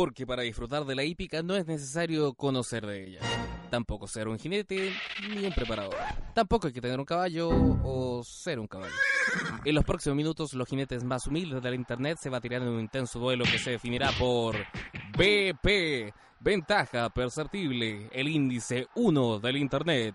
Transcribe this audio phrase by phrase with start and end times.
[0.00, 3.20] porque para disfrutar de la hípica no es necesario conocer de ella.
[3.68, 4.94] Tampoco ser un jinete
[5.28, 5.94] ni un preparador.
[6.32, 7.50] Tampoco hay que tener un caballo
[7.84, 8.94] o ser un caballo.
[9.62, 12.80] En los próximos minutos, los jinetes más humildes de la internet se batirán en un
[12.80, 14.56] intenso duelo que se definirá por
[15.18, 20.14] BP, ventaja perceptible, el índice 1 del internet.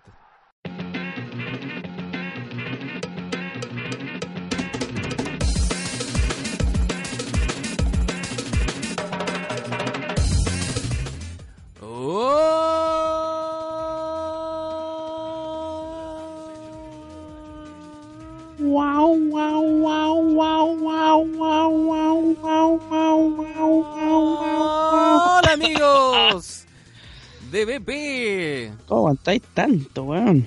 [27.50, 28.84] De BP.
[28.86, 30.46] ¿Cómo aguantáis tanto, weón?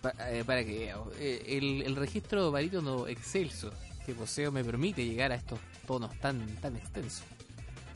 [0.00, 3.70] Pa- eh, para que eh, el, el registro barítono excelso
[4.04, 7.22] que poseo me permite llegar a estos tonos tan tan extensos.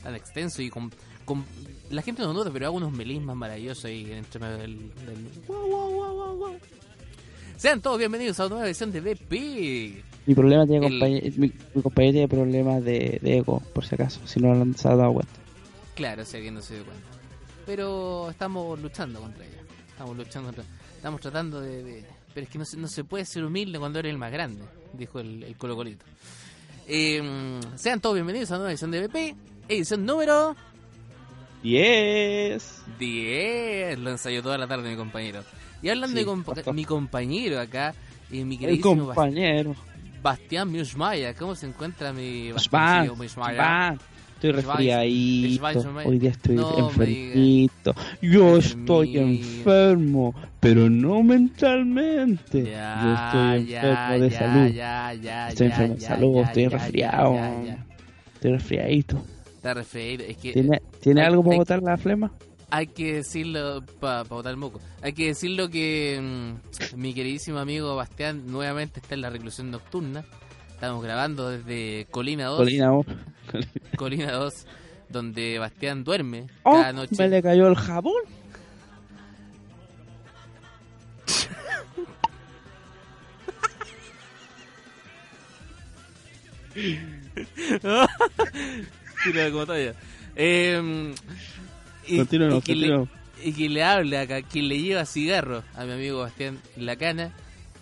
[0.03, 0.91] Tan extenso y con,
[1.25, 1.43] con
[1.89, 4.91] la gente no nota, pero hago unos melismas maravillosos ahí entre del-
[5.47, 6.53] guau, guau, guau, guau, guau.
[7.57, 10.03] Sean todos bienvenidos a una nueva edición de BP.
[10.27, 13.95] Mi problema tiene El- compañe- mi, mi compañero tiene problemas de, de ego, por si
[13.95, 15.31] acaso, si no lo se ha dado cuenta.
[15.95, 17.03] Claro, si alguien no se dio cuenta.
[17.67, 19.61] Pero estamos luchando contra ella.
[19.89, 20.63] Estamos luchando contra...
[20.95, 21.83] Estamos tratando de...
[21.83, 24.31] de- Pero es que no se, no se puede ser humilde cuando eres el más
[24.31, 26.03] grande, dijo el, el Colo Colito.
[26.87, 29.35] Eh, sean todos bienvenidos a una nueva edición de BP.
[29.69, 30.55] Edición número
[31.63, 32.81] Yes.
[32.99, 33.99] 10.
[33.99, 35.43] Lo ensayó toda la tarde mi compañero.
[35.81, 37.93] Y hablando Sí, de compa- mi compañero acá,
[38.31, 39.75] eh, mi El queridísimo Bas- compañero.
[40.21, 41.33] Bastián Miusmaya.
[41.35, 43.97] ¿Cómo se encuentra mi van, Miusmaya?
[44.37, 45.83] Estoy resfriadito.
[46.05, 47.95] Hoy día estoy No enfermito.
[48.21, 52.63] Yo estoy enfermo, pero no mentalmente.
[52.69, 53.13] Ya, Yo
[53.57, 54.67] estoy ya, enfermo de ya, salud.
[54.73, 57.35] Ya, ya, Estoy enfermo de salud, estoy resfriado.
[58.35, 59.23] Estoy resfriadito.
[59.55, 60.23] Está resfriado.
[60.25, 62.31] Es que ¿Tiene, ¿tiene hay- algo para hay- botar la flema?
[62.69, 64.79] hay que decirlo para botar el moco.
[65.01, 70.23] Hay que decirlo que mm, mi queridísimo amigo Bastián nuevamente está en la reclusión nocturna.
[70.69, 73.03] Estamos grabando desde Colina 2, Colina, oh,
[73.97, 74.65] Colina 2,
[75.09, 77.15] donde Bastián duerme oh, cada noche.
[77.17, 78.21] me le cayó el jabón.
[89.23, 89.93] Tira como talla.
[90.35, 91.13] Eh,
[92.07, 93.07] y, Continúa, y que le-
[93.43, 96.95] y que le habla acá, quien le lleva cigarro a mi amigo Bastián en la
[96.95, 97.31] cana,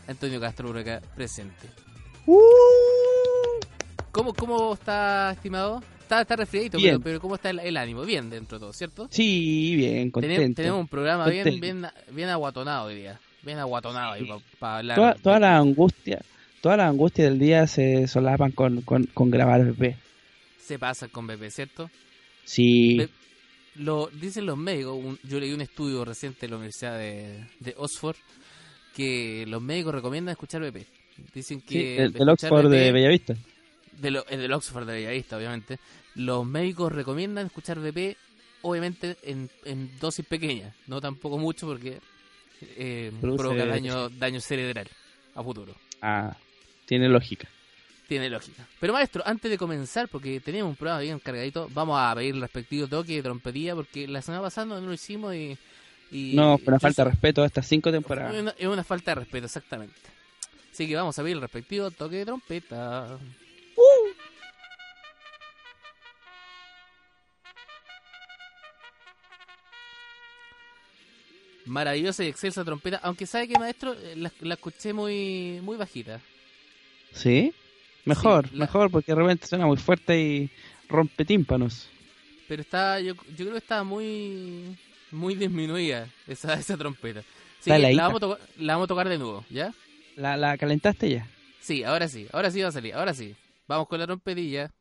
[0.07, 1.67] Antonio Castro por acá presente.
[2.25, 2.35] Uh,
[4.15, 5.83] ¿Cómo, cómo está, estimado?
[5.99, 8.03] Está, está resfriadito, pero, pero ¿cómo está el, el ánimo?
[8.05, 9.09] Bien dentro de todo, ¿cierto?
[9.11, 10.55] sí, bien, contento.
[10.55, 11.61] tenemos un programa bien, Contento.
[12.05, 13.19] bien, bien aguatonado hoy día.
[13.43, 14.25] Bien aguatonado ahí
[14.57, 14.95] para hablar.
[14.95, 16.21] Toda, toda la angustia,
[16.61, 19.97] toda la angustia del día se solapan con, con, con grabar bebé.
[20.59, 21.89] Se pasa con BP, ¿cierto?
[22.45, 23.09] Sí, Be-
[23.75, 27.73] Lo, dicen los médicos, un- yo leí un estudio reciente en la Universidad de, de
[27.77, 28.15] Oxford,
[28.95, 30.87] que los médicos recomiendan escuchar BP.
[31.33, 33.35] Dicen sí, que el, Oxford de BP Bellavista.
[33.99, 35.79] De lo- el del Oxford de Bellavista, obviamente.
[36.15, 38.15] Los médicos recomiendan escuchar BP,
[38.61, 41.99] obviamente en, en dosis pequeñas, no tampoco mucho porque
[42.61, 44.87] eh, provoca daño, daño cerebral
[45.35, 45.75] a futuro.
[46.01, 46.35] Ah,
[46.85, 47.47] tiene lógica.
[48.07, 48.65] Tiene lógica.
[48.79, 52.41] Pero maestro, antes de comenzar, porque teníamos un programa bien cargadito, vamos a pedir el
[52.41, 55.57] respectivo toque de trompetilla, porque la semana pasada no lo hicimos y...
[56.11, 58.35] y No, fue una falta de respeto a estas cinco Es temporadas.
[58.39, 59.95] una, es una falta de respeto, exactamente.
[60.71, 63.17] Así que vamos a pedir el respectivo toque de trompeta.
[71.65, 76.19] Maravillosa y excelsa trompeta, aunque sabe que maestro Eh, la, la escuché muy muy bajita.
[77.11, 77.53] ¿Sí?
[78.05, 80.49] Mejor, Sí, la- mejor, porque de repente suena muy fuerte y
[80.87, 81.89] rompe tímpanos.
[82.47, 84.77] Pero está, yo, yo creo que está muy
[85.11, 87.21] muy disminuida esa, esa trompeta.
[87.59, 89.73] Así Dale la, vamos a tocar, la vamos a tocar de nuevo, ¿ya?
[90.17, 91.27] ¿La, la calentaste ya?
[91.61, 93.35] Sí, ahora sí, ahora sí va a salir, ahora sí.
[93.67, 94.71] Vamos con la trompetilla.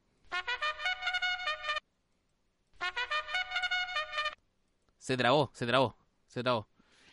[4.98, 6.66] Se trabó, se trabó, se trabó.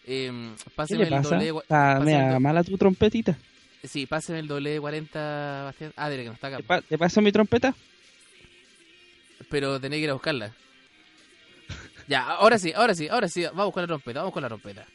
[0.06, 1.18] Eh, ¿Qué páseme le pasa?
[1.18, 1.46] el doble.
[1.54, 3.38] de- Está media el mala tu trompetita.
[3.84, 5.94] Sí, páseme el doble de 40, Bastián.
[5.96, 6.58] Ah, dile que no está acá.
[6.58, 7.74] ¿Te, pa- te paso mi trompeta?
[9.50, 10.54] Pero tenés que ir a buscarla.
[12.08, 13.44] Ya, ahora sí, ahora sí, ahora sí.
[13.54, 14.86] Vamos con la trompeta, vamos con la trompeta.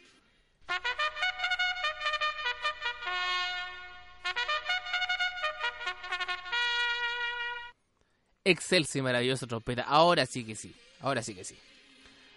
[8.45, 9.83] Excelsa y maravillosa trompeta.
[9.83, 10.75] Ahora sí que sí.
[11.01, 11.57] Ahora sí que sí.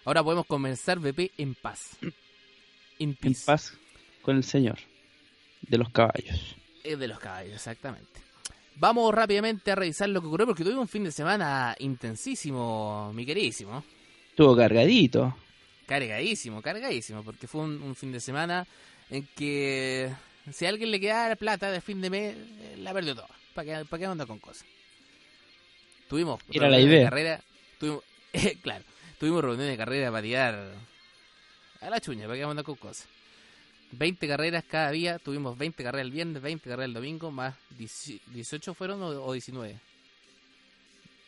[0.04, 1.96] Ahora podemos comenzar BP en paz.
[3.00, 3.72] In En paz
[4.22, 4.78] con el señor
[5.62, 6.56] de los caballos.
[6.84, 8.20] Es de los caballos, exactamente.
[8.76, 13.26] Vamos rápidamente a revisar lo que ocurrió porque tuvimos un fin de semana intensísimo, mi
[13.26, 13.84] queridísimo.
[14.30, 15.34] Estuvo cargadito.
[15.86, 18.66] Cargadísimo, cargadísimo, porque fue un, un fin de semana
[19.10, 20.10] en que
[20.52, 23.28] si a alguien le quedaba plata de fin de mes, eh, la perdió toda.
[23.54, 24.64] ¿Para qué, para qué con cosas?
[26.08, 27.04] Tuvimos Era la reuniones de idea.
[27.04, 27.40] carrera,
[27.78, 28.02] tuvimos,
[28.62, 28.84] claro,
[29.18, 30.74] tuvimos reuniones de carrera para tirar
[31.80, 33.08] a la chuña, para qué andar con cosas.
[33.92, 38.20] 20 carreras cada día, tuvimos 20 carreras el viernes, 20 carreras el domingo, más 10
[38.32, 39.80] 18 fueron o, o 19.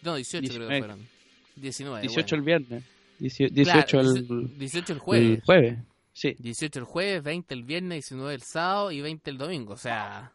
[0.02, 0.78] No, 18 creo que 19.
[0.78, 1.08] fueron.
[1.56, 2.00] 19.
[2.02, 2.58] 18 el bueno.
[2.66, 2.84] viernes.
[3.18, 5.40] 18, 18 Claro, el, 18 el el jueves.
[5.44, 5.78] jueves.
[6.12, 6.36] Sí.
[6.38, 9.72] 18 el jueves, 20 el viernes, 19 el sábado y 20 el domingo.
[9.74, 10.32] O sea,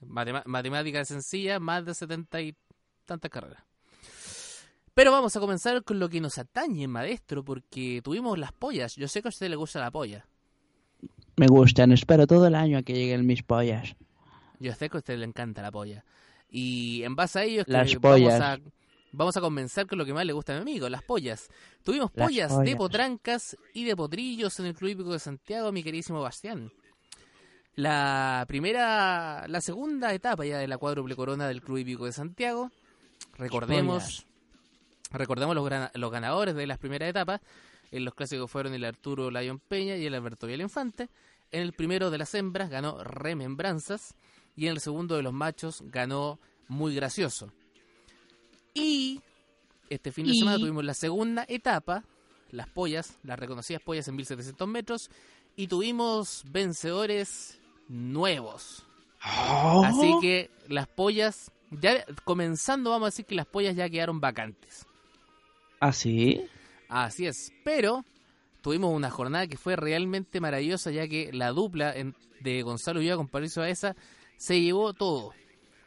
[0.00, 2.54] matemática sencilla, más de 70 y
[3.04, 3.62] tantas carreras.
[4.94, 8.94] Pero vamos a comenzar con lo que nos atañe, maestro, porque tuvimos las pollas.
[8.96, 10.26] Yo sé que a usted le gusta la polla.
[11.36, 11.92] Me gustan.
[11.92, 13.96] Espero todo el año a que lleguen mis pollas.
[14.60, 16.04] Yo sé que a usted le encanta la polla.
[16.50, 18.40] Y en base a ello es que Las vamos pollas.
[18.40, 18.58] a,
[19.12, 21.48] vamos a comenzar con lo que más le gusta a mi amigo, las pollas.
[21.82, 25.82] Tuvimos Las pollas, de potrancas y de potrillos en el Club Hípico de Santiago, mi
[25.82, 26.70] queridísimo Bastián.
[27.74, 32.70] La primera, la segunda etapa ya de la cuádruple corona del Club Hípico de Santiago.
[33.38, 34.26] Recordemos,
[35.12, 37.40] recordemos los, gran- los ganadores de las primeras etapas.
[37.90, 41.08] En los clásicos fueron el Arturo Lion Peña y el Alberto Vial Infante.
[41.50, 44.14] En el primero de las hembras ganó Remembranzas.
[44.56, 46.38] Y en el segundo de los machos ganó
[46.68, 47.52] Muy Gracioso.
[48.74, 49.20] Y
[49.90, 52.04] este fin de Y- semana tuvimos la segunda etapa,
[52.50, 55.10] las pollas, las reconocidas pollas en 1700 metros.
[55.56, 58.84] Y tuvimos vencedores nuevos.
[59.24, 59.82] Oh.
[59.84, 64.86] Así que las pollas, ya comenzando vamos a decir que las pollas ya quedaron vacantes.
[65.82, 66.44] ¿Ah, sí?
[66.88, 68.04] Así es, pero
[68.60, 73.16] tuvimos una jornada que fue realmente maravillosa ya que la dupla en- de Gonzalo Ulloa
[73.16, 73.96] con Patricio Baeza
[74.36, 75.32] se llevó todo.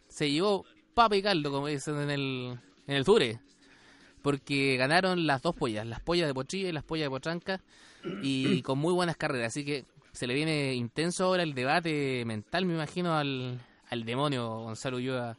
[0.10, 3.40] Se llevó papa y caldo, como dicen en el, en el Ture.
[4.22, 7.62] Porque ganaron las dos pollas, las pollas de Pochilla y las pollas de Potranca,
[8.22, 9.48] y con muy buenas carreras.
[9.54, 14.60] Así que se le viene intenso ahora el debate mental, me imagino, al, al demonio
[14.60, 15.38] Gonzalo Ulloa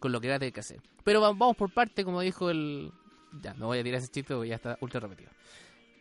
[0.00, 0.80] con lo que va a tener que hacer.
[1.04, 2.90] Pero va- vamos por parte, como dijo el...
[3.42, 5.30] Ya, no voy a tirar ese chiste porque ya está ultra repetido.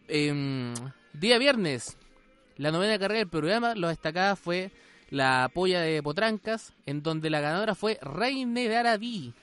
[0.08, 0.74] Em,
[1.14, 1.98] día viernes,
[2.58, 4.72] la novena carrera del programa, lo destacada fue
[5.10, 9.34] la polla de Potrancas, en donde la ganadora fue Reine de Arabí.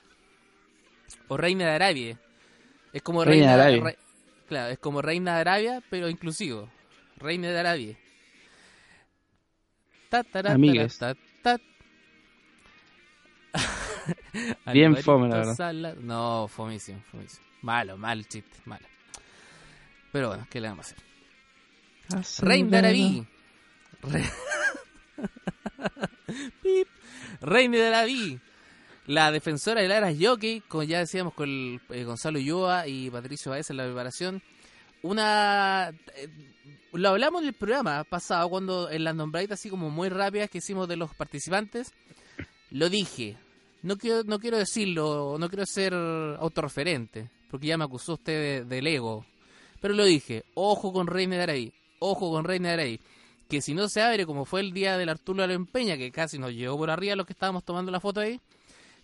[1.29, 2.19] O Reina de Arabia.
[2.93, 3.85] Es como Reina Reina, de Arabia.
[3.85, 3.99] Re-
[4.49, 6.69] claro, es como Reina de Arabia, pero inclusivo.
[7.17, 7.97] Reina de Arabia.
[10.55, 10.99] Amigues.
[10.99, 11.59] ta, ta.
[14.73, 15.55] Bien fome, la verdad.
[15.57, 17.47] Sala- No, fomísimo, fomísimo.
[17.63, 18.87] Malo, mal chiste, malo.
[20.13, 22.45] Pero bueno, ¿qué le vamos a hacer?
[22.45, 23.27] Rein de Arabí.
[24.03, 24.31] Re-
[27.71, 28.41] de Arabí.
[29.07, 33.51] La defensora del Aras Jockey, como ya decíamos con el, eh, Gonzalo Ulloa y Patricio
[33.51, 34.43] Baez en la preparación.
[35.03, 35.91] Una.
[36.15, 36.29] eh,
[36.93, 40.59] lo hablamos en el programa pasado, cuando en las nombraditas así como muy rápidas que
[40.59, 41.93] hicimos de los participantes.
[42.71, 43.37] Lo dije.
[43.83, 48.65] No quiero, no quiero decirlo, no quiero ser autorreferente, porque ya me acusó usted de-
[48.77, 49.25] del ego.
[49.81, 53.01] Pero lo dije, ojo con Reina de Arabí, ojo con Reina de Arabí.
[53.49, 56.13] Que si no se abre, como fue el día del Arturo de la Empeña, que
[56.13, 58.41] casi nos llevó por arriba los que estábamos tomando la foto ahí,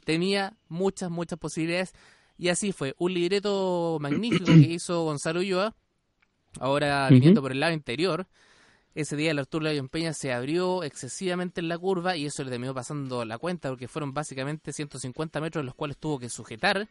[0.04, 1.94] tenía muchas, muchas posibilidades.
[2.38, 5.74] Y así fue, un libreto magnífico que hizo Gonzalo Ulloa,
[6.60, 8.26] ahora viniendo por el lado interior.
[8.96, 12.48] Ese día el Arturo Lyon Peña se abrió excesivamente en la curva y eso le
[12.50, 16.88] terminó pasando la cuenta porque fueron básicamente 150 metros en los cuales tuvo que sujetar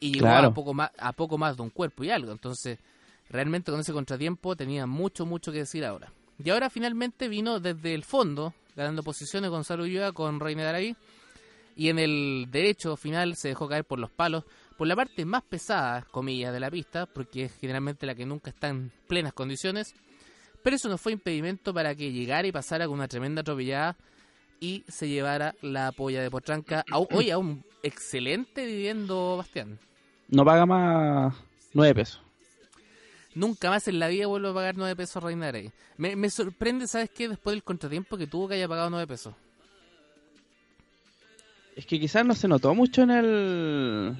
[0.00, 0.48] y llegó Claro.
[0.48, 2.30] a, poco más, a poco más de un cuerpo y algo.
[2.30, 2.78] Entonces,
[3.30, 6.12] realmente con ese contratiempo tenía mucho, mucho que decir ahora.
[6.44, 10.96] Y ahora finalmente vino desde el fondo, ganando posiciones Gonzalo Ulloa con Reina de Arabí.
[11.74, 14.44] Y en el derecho final se dejó caer por los palos,
[14.76, 18.50] por la parte más pesada, comillas, de la pista, porque es generalmente la que nunca
[18.50, 19.94] está en plenas condiciones.
[20.64, 23.96] Pero eso no fue impedimento para que llegara y pasara con una tremenda atropellada
[24.60, 26.82] y se llevara la polla de Potranca.
[26.90, 29.78] A, hoy a un excelente viviendo Bastián.
[30.28, 31.34] No paga más
[31.74, 32.22] 9 pesos.
[33.34, 35.70] Nunca más en la vida vuelvo a pagar 9 pesos Reina Arabia.
[35.98, 37.28] Me, me sorprende, ¿sabes qué?
[37.28, 39.34] Después del contratiempo que tuvo que haya pagado 9 pesos.
[41.76, 44.16] Es que quizás no se notó mucho en el.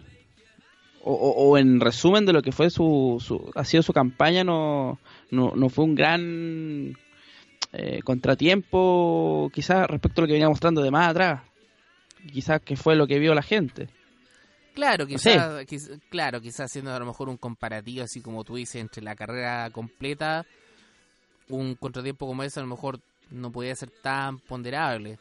[1.06, 4.42] O, o- o en resumen de lo que fue su, su ha sido su campaña,
[4.42, 4.98] no,
[5.30, 6.96] no, no fue un gran
[7.72, 11.42] eh, contratiempo, quizás respecto a lo que venía mostrando de más atrás.
[12.32, 13.88] Quizás que fue lo que vio la gente.
[14.74, 15.30] Claro, No sé.
[15.32, 19.02] quizás, quiz- claro, quizás haciendo a lo mejor un comparativo, así como tú dices, entre
[19.02, 20.46] la carrera completa,
[21.50, 22.98] un contratiempo como ese a lo mejor
[23.30, 25.18] no podía ser tan ponderable.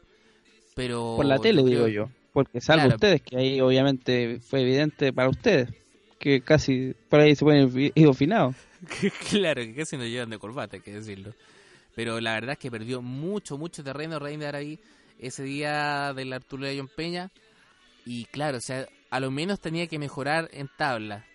[0.76, 2.10] Pero Por la tele, yo digo yo.
[2.34, 2.96] Porque salvo Claro.
[2.96, 5.70] ustedes, que ahí obviamente fue evidente para ustedes,
[6.20, 7.46] que casi por ahí se
[7.96, 8.56] ir ofinados.
[9.30, 11.34] claro, que casi nos llevan de corbata, hay que decirlo.
[11.96, 14.80] Pero la verdad es que perdió mucho, mucho terreno Rey de Araí
[15.20, 17.30] ese día del Arturo de John Peña.
[18.06, 21.26] Y claro, o sea, a lo menos tenía que mejorar en tabla.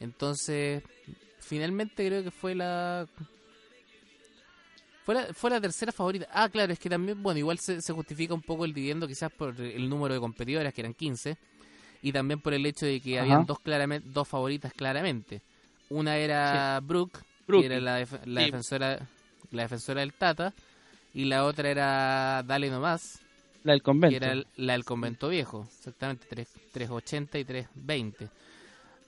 [0.00, 0.82] Entonces,
[1.38, 3.06] finalmente creo que fue la...
[5.06, 6.26] Fue la, fue la tercera favorita.
[6.32, 9.30] Ah, claro, es que también, bueno, igual se, se justifica un poco el dividendo quizás
[9.32, 11.36] por el número de competidoras, que eran 15,
[12.02, 13.22] y también por el hecho de que Ajá.
[13.22, 15.40] habían dos, claramente, dos favoritas claramente.
[15.90, 17.68] Una era Brooke, Brooke.
[17.68, 18.46] que era la, def- la Sí.
[18.46, 19.08] defensora
[19.52, 20.52] la defensora del Tata,
[21.14, 23.20] y la otra era Dale Nomás,
[23.62, 24.16] La del que convento.
[24.16, 28.28] era el- la del convento viejo, exactamente, 3, 380 y 320.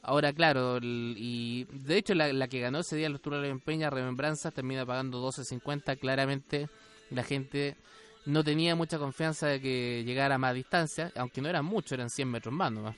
[0.03, 3.59] Ahora, claro, el- y de hecho la, la que ganó ese día altura de la
[3.59, 5.97] Peña, Remembranzas, termina pagando 12.50.
[5.97, 6.69] Claramente
[7.11, 7.77] la gente
[8.27, 12.11] no tenía mucha confianza de que llegara a más distancia, aunque no eran mucho, eran
[12.11, 12.97] 100 metros más nomás.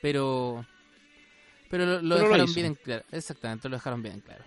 [0.00, 0.64] Pero,
[1.68, 4.44] pero lo, lo Pero lo dejaron bien en claro, exactamente, lo dejaron bien en claro.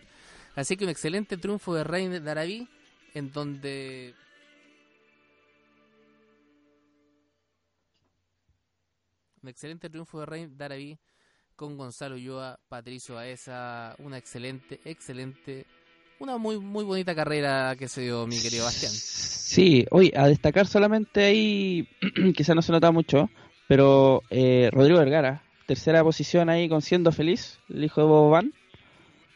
[0.55, 2.67] Así que un excelente triunfo de Rey de Arabí,
[3.13, 4.13] en donde
[9.41, 10.97] un excelente triunfo de Rey Daraví
[11.55, 15.65] con Gonzalo Ulloa, Patricio Baeza, una excelente, excelente,
[16.19, 18.91] una muy muy bonita carrera que se dio mi querido Bastián.
[18.91, 21.87] Sí, oye, a destacar solamente ahí,
[22.35, 23.29] quizás no se nota mucho,
[23.67, 28.53] pero eh, Rodrigo Vergara, tercera posición ahí con Siendo Feliz, el hijo de Boboman,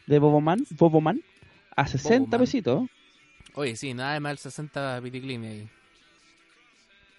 [0.06, 1.22] de Boboman, Boboman,
[1.76, 2.40] a 60 Boboman.
[2.40, 2.88] pesitos.
[3.54, 5.68] Oye, sí, nada de mal 60 Piticlini ahí.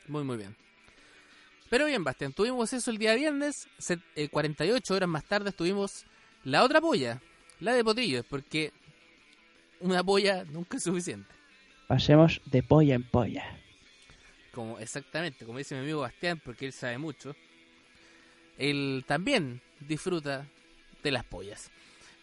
[0.08, 0.56] Muy, muy bien.
[1.70, 6.06] Pero bien, Bastián, tuvimos eso el día viernes, se- eh, 48 horas más tarde tuvimos
[6.44, 7.22] la otra polla,
[7.60, 8.72] la de Potrillos, porque
[9.80, 11.30] una polla nunca es suficiente.
[11.88, 13.44] Pasemos de polla en polla.
[14.52, 17.36] como exactamente, como dice mi amigo Bastián, porque él sabe mucho,
[18.58, 20.46] él también disfruta
[21.04, 21.70] de las pollas.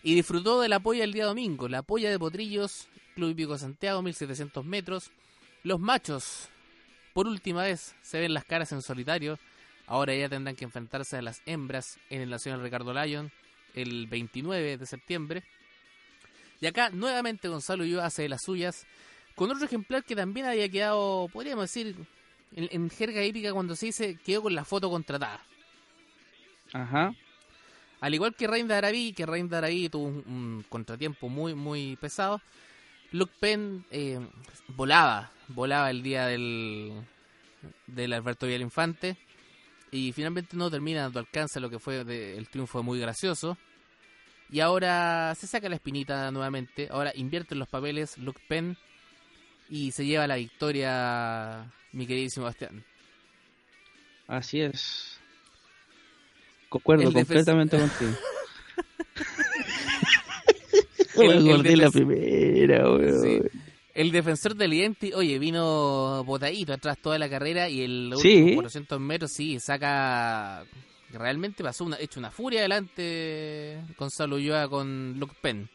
[0.03, 4.03] Y disfrutó de la polla el día domingo, la polla de Potrillos, Club Hípico Santiago,
[4.03, 5.11] 1700 metros.
[5.63, 6.49] Los machos,
[7.17, 9.39] por última vez, se ven las caras en solitario.
[9.87, 13.33] Ahora ya tendrán que enfrentarse a las hembras en el Nacional Ricardo Lyon
[13.73, 15.43] el 29 de septiembre.
[16.61, 18.87] Y acá nuevamente Gonzalo yo hace de las suyas
[19.35, 21.97] con otro ejemplar que también había quedado, podríamos decir,
[22.55, 25.41] en, en jerga hípica cuando se dice, quedó con la foto contratada.
[26.75, 27.15] Ajá.
[28.03, 31.55] Al igual que Rein de Arabí, que Rein de Arabí tuvo un, un contratiempo muy,
[31.55, 32.43] muy pesado,
[33.13, 34.21] Luke Penn eh,
[34.69, 36.93] volaba, volaba el día del,
[37.87, 39.17] del Alberto Infante
[39.91, 43.57] y finalmente no termina dando alcance a lo que fue de- el triunfo muy gracioso.
[44.51, 48.77] Y ahora se saca la espinita nuevamente, ahora invierte los papeles Luke Penn
[49.69, 52.85] y se lleva la victoria mi queridísimo Bastián.
[54.29, 55.19] Así es.
[56.69, 58.13] Concuerdo completamente contigo.
[61.23, 62.85] El- la primera.
[63.23, 63.41] Sí.
[63.95, 69.01] El defensor del Identi, oye, vino botadito atrás toda la carrera y el último 400
[69.01, 70.65] metros sí saca.
[71.13, 75.69] Realmente pasó una, hecho una furia adelante Gonzalo Ulloa con Luke Penn.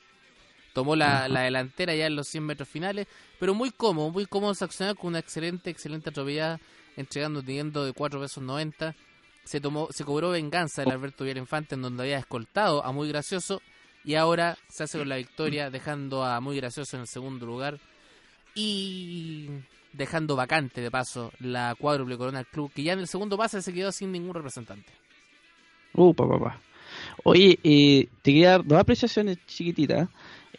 [0.74, 3.08] Tomó la, la delantera ya en los 100 metros finales,
[3.40, 6.60] pero muy cómodo, muy cómodo se accionó con una excelente, excelente atropellada,
[6.96, 8.96] entregando, teniendo de 4 pesos 90.
[9.44, 13.62] Se tomó, se cobró venganza del Alberto Infante en donde había escoltado a Muy Gracioso
[14.04, 17.80] y ahora se hace con la victoria dejando a Muy Gracioso en el segundo lugar
[18.56, 19.50] y
[19.94, 23.62] dejando vacante de paso la cuádruple corona del club que ya en el segundo pase
[23.62, 24.92] se quedó sin ningún representante.
[25.94, 26.62] Uh, pa, pa, pa.
[27.24, 30.10] Oye, eh, te quería dar dos apreciaciones chiquititas.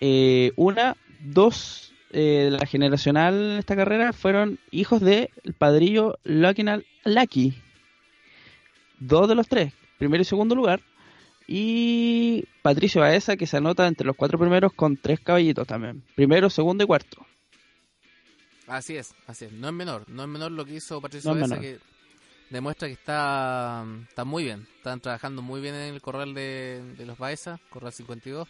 [0.00, 7.54] Eh, una, dos eh, la generacional en esta carrera fueron hijos de el padrillo Lucky.
[8.98, 10.80] Dos de los tres, primero y segundo lugar.
[11.54, 16.02] Y Patricio Baeza, que se anota entre los cuatro primeros con tres caballitos también.
[16.14, 17.26] Primero, segundo y cuarto.
[18.66, 19.52] Así es, así es.
[19.52, 21.78] No es menor, no es menor lo que hizo Patricio No Baeza, que
[22.48, 24.66] demuestra que está, está muy bien.
[24.78, 28.48] Están trabajando muy bien en el corral de, de los Baeza, corral 52.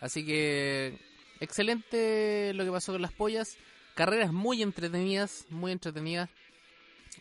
[0.00, 0.96] Así que
[1.40, 3.56] excelente lo que pasó con las pollas.
[3.96, 6.30] Carreras muy entretenidas, muy entretenidas.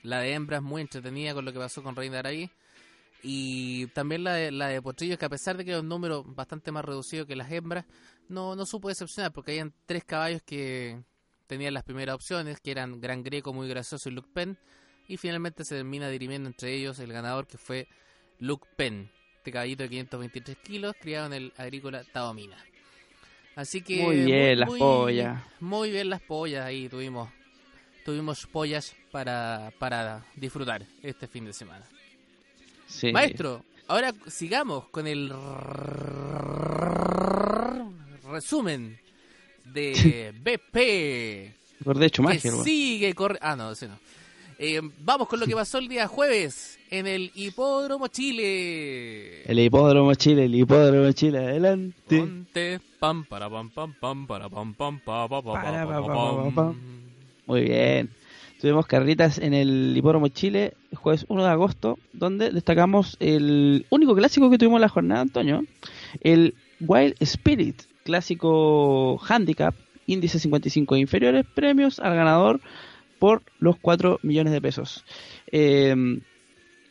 [0.03, 2.51] La de hembras muy entretenida con lo que pasó con Reina Araí.
[3.29, 6.23] Y también la de, la de Potrillos, que a pesar de que era un número
[6.23, 7.83] bastante más reducido que las hembras,
[8.29, 11.03] no, no supo decepcionar porque habían tres caballos que
[11.45, 14.57] tenían las primeras opciones, que eran Gran Greco, Muy Gracioso y Luke Penn.
[15.09, 17.89] Y finalmente se termina dirimiendo entre ellos el ganador que fue
[18.39, 22.55] Luke Penn, este caballito de 523 kilos, criado en el agrícola Taomina.
[23.57, 25.43] Así que Muy bien, las pollas.
[25.59, 27.29] Muy bien las pollas ahí tuvimos.
[28.05, 31.85] tuvimos pollas para, para disfrutar este fin de semana.
[33.13, 35.31] Maestro, ahora sigamos con el
[38.29, 38.97] resumen
[39.65, 41.83] de BP.
[41.83, 43.45] Por de hecho, magia, sigue corriendo.
[43.45, 44.91] Ah, no, no.
[45.03, 49.43] Vamos con lo que pasó el día jueves en el Hipódromo Chile.
[49.43, 52.19] El Hipódromo Chile, el Hipódromo Chile, adelante.
[52.19, 56.73] Ponte, pam, para, pam, pam, pam, para, pam, pam, pa, pa, pa.
[57.45, 58.09] Muy bien.
[58.59, 64.15] Tuvimos carritas en el Hipódromo Chile, el jueves 1 de agosto, donde destacamos el único
[64.15, 65.63] clásico que tuvimos en la jornada, Antonio,
[66.21, 69.75] el Wild Spirit, clásico handicap,
[70.05, 72.61] índice 55 e inferiores, premios al ganador
[73.19, 75.03] por los 4 millones de pesos.
[75.51, 75.95] Eh,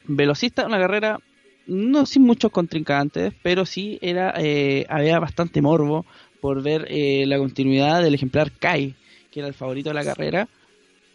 [0.07, 1.21] velocista, una carrera
[1.67, 6.07] no sin muchos contrincantes, pero sí era eh, había bastante morbo
[6.41, 8.95] por ver eh, la continuidad del ejemplar Kai,
[9.31, 10.49] que era el favorito de la carrera.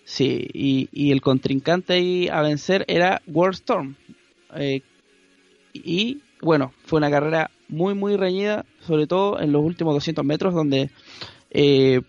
[0.03, 3.95] Sí, y, y el contrincante ahí a vencer era World Storm.
[4.55, 4.81] Eh,
[5.73, 10.53] y bueno, fue una carrera muy, muy reñida, sobre todo en los últimos 200 metros,
[10.53, 10.89] donde
[11.49, 12.01] eh,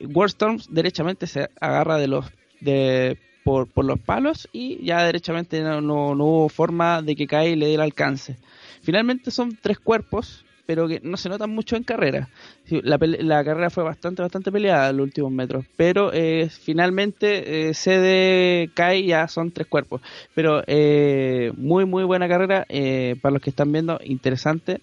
[0.00, 2.26] World Storm derechamente se agarra de los
[2.60, 7.26] de por, por los palos y ya derechamente no, no, no hubo forma de que
[7.26, 8.36] Kai le diera alcance.
[8.82, 12.28] Finalmente son tres cuerpos, pero que no se notan mucho en carrera.
[12.68, 17.74] La, la carrera fue bastante, bastante peleada en los últimos metros, pero eh, finalmente eh,
[17.74, 20.00] CD Kai ya son tres cuerpos.
[20.32, 24.80] Pero eh, muy, muy buena carrera, eh, para los que están viendo, interesante.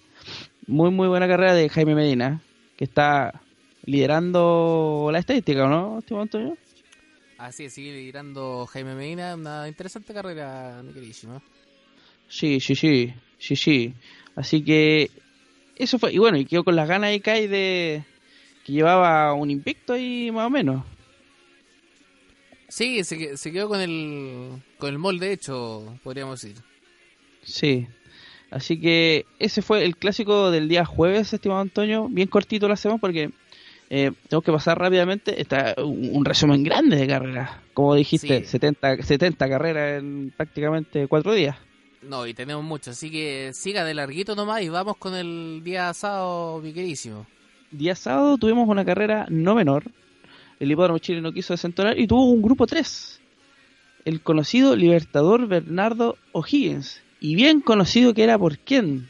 [0.66, 2.42] Muy, muy buena carrera de Jaime Medina,
[2.76, 3.40] que está
[3.86, 6.58] liderando la estadística, ¿o ¿no, estimado Antonio?
[7.38, 9.34] Así es, sigue liderando Jaime Medina.
[9.34, 11.40] Una interesante carrera, mi queridísimo.
[12.28, 13.94] Sí, sí, sí, sí, sí.
[14.38, 15.10] Así que
[15.78, 18.04] eso fue, y bueno, y quedó con las ganas de Kai de
[18.64, 20.84] que llevaba un invicto ahí más o menos.
[22.68, 26.62] Sí, se, se quedó con el, con el molde hecho, podríamos decir.
[27.42, 27.86] Sí.
[28.50, 32.08] Así que ese fue el clásico del día jueves, estimado Antonio.
[32.10, 33.30] Bien cortito lo hacemos porque
[33.90, 35.40] eh, tengo que pasar rápidamente.
[35.40, 37.50] Está un, un resumen grande de carreras.
[37.74, 38.46] Como dijiste, Sí.
[38.46, 41.56] 70, 70 carreras en prácticamente cuatro días.
[42.02, 45.92] No, y tenemos mucho, así que siga de larguito nomás y vamos con el día
[45.94, 47.26] sábado, mi queridísimo.
[47.70, 49.90] Día sábado tuvimos una carrera no menor.
[50.60, 53.20] El Hipódromo Chile no quiso desentonar y tuvo un grupo 3.
[54.04, 57.02] El conocido Libertador Bernardo O'Higgins.
[57.20, 59.08] Y bien conocido que era por quién.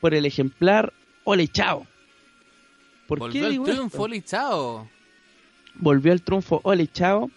[0.00, 0.92] Por el ejemplar
[1.24, 1.86] Ole Chao.
[3.06, 4.08] ¿Por Volvió qué el triunfo, esto?
[4.08, 4.88] Lichao.
[5.76, 7.30] Volvió el triunfo Ole Chao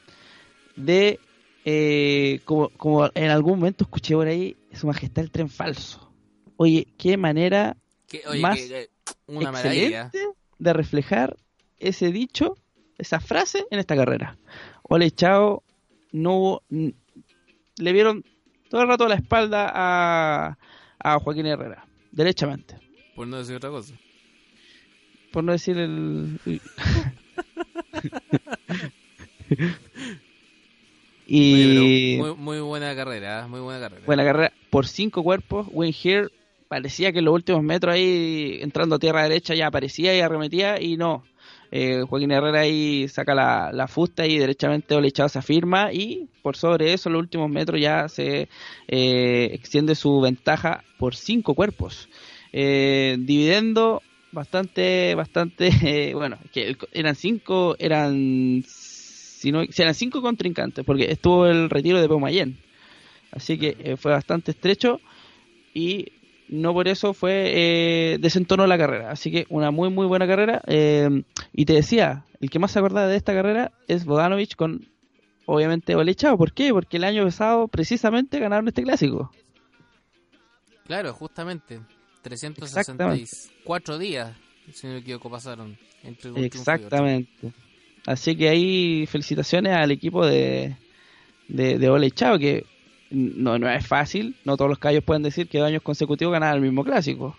[0.76, 1.20] de,
[1.64, 6.12] eh, como, como en algún momento escuché por ahí, Su Majestad el Tren Falso.
[6.58, 7.78] Oye, qué manera
[8.28, 8.60] oye, Más
[9.28, 10.20] una excelente
[10.60, 11.36] de reflejar
[11.80, 12.58] ese dicho,
[12.98, 14.38] esa frase en esta carrera.
[14.84, 15.64] Ole Chao
[16.12, 18.24] no hubo, le vieron
[18.70, 20.58] todo el rato la espalda a,
[21.00, 22.76] a Joaquín Herrera, derechamente,
[23.16, 23.96] Por no decir otra cosa.
[25.32, 26.40] por no decir el...
[31.28, 34.06] y Oye, muy, muy buena carrera, muy buena carrera.
[34.06, 35.68] buena carrera por cinco cuerpos.
[35.72, 36.28] Wayne Here
[36.68, 40.82] parecía que en los últimos metros ahí entrando a tierra derecha ya aparecía y arremetía
[40.82, 41.24] y no.
[41.70, 46.58] Eh, Joaquín Herrera ahí saca la, la fusta y derechamente Olechado se afirma y por
[46.58, 48.50] sobre eso en los últimos metros ya se
[48.88, 52.10] eh, extiende su ventaja por cinco cuerpos.
[52.52, 53.18] Eh,
[54.32, 61.46] bastante, bastante, eh, bueno, que eran cinco, eran, si no, eran cinco contrincantes porque estuvo
[61.46, 62.71] el retiro de Peumayén.
[63.32, 65.00] Así que eh, fue bastante estrecho
[65.74, 66.12] y
[66.50, 69.12] no por eso fue eh, desentonó la carrera.
[69.12, 70.62] Así que una muy muy buena carrera.
[70.68, 74.88] eh, y te decía, el que más se acordaba de esta carrera es Bodanovich con
[75.46, 76.38] obviamente Olechao.
[76.38, 76.72] ¿Por qué?
[76.72, 79.32] Porque el año pasado precisamente ganaron este clásico.
[80.86, 81.80] Claro, justamente.
[82.22, 84.36] 364 días,
[84.74, 86.46] si no me equivoco, pasaron entre.
[86.46, 87.54] Exactamente.
[88.06, 90.76] Así que ahí felicitaciones al equipo de,
[91.48, 92.66] de, de Ole Chao, que
[93.12, 94.36] no, no es fácil.
[94.46, 97.36] No todos los callos pueden decir que dos años consecutivos ganar el mismo clásico.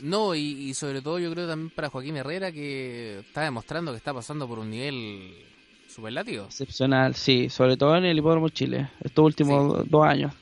[0.00, 3.96] No, y, y sobre todo yo creo también para Joaquín Herrera que está demostrando que
[3.98, 5.32] está pasando por un nivel
[5.88, 6.44] superlativo.
[6.44, 10.34] Excepcional, sí, sobre todo en el Hipódromo Chile, estos últimos do- dos años.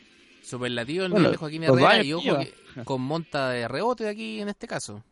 [0.42, 2.52] Superlativo el Bueno, nivel de Joaquín Herrera y ojo que
[2.84, 5.02] con monta de rebote aquí en este caso.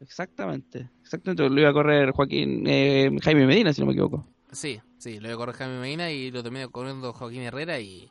[0.00, 1.48] Exactamente, exactamente.
[1.48, 4.26] Lo iba a correr Joaquín, eh, Jaime Medina, si no me equivoco.
[4.52, 8.08] Sí, sí, lo voy a correr Jaime Medina y lo termina corriendo Joaquín Herrera y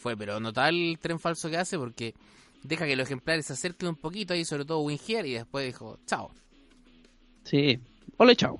[0.00, 2.14] fue, pero notable el tren falso que hace porque
[2.62, 5.98] deja que los ejemplares se acerquen un poquito ahí, sobre todo Wingier, y después dijo,
[6.06, 6.30] chao.
[7.44, 7.78] Sí,
[8.16, 8.58] ole, chao.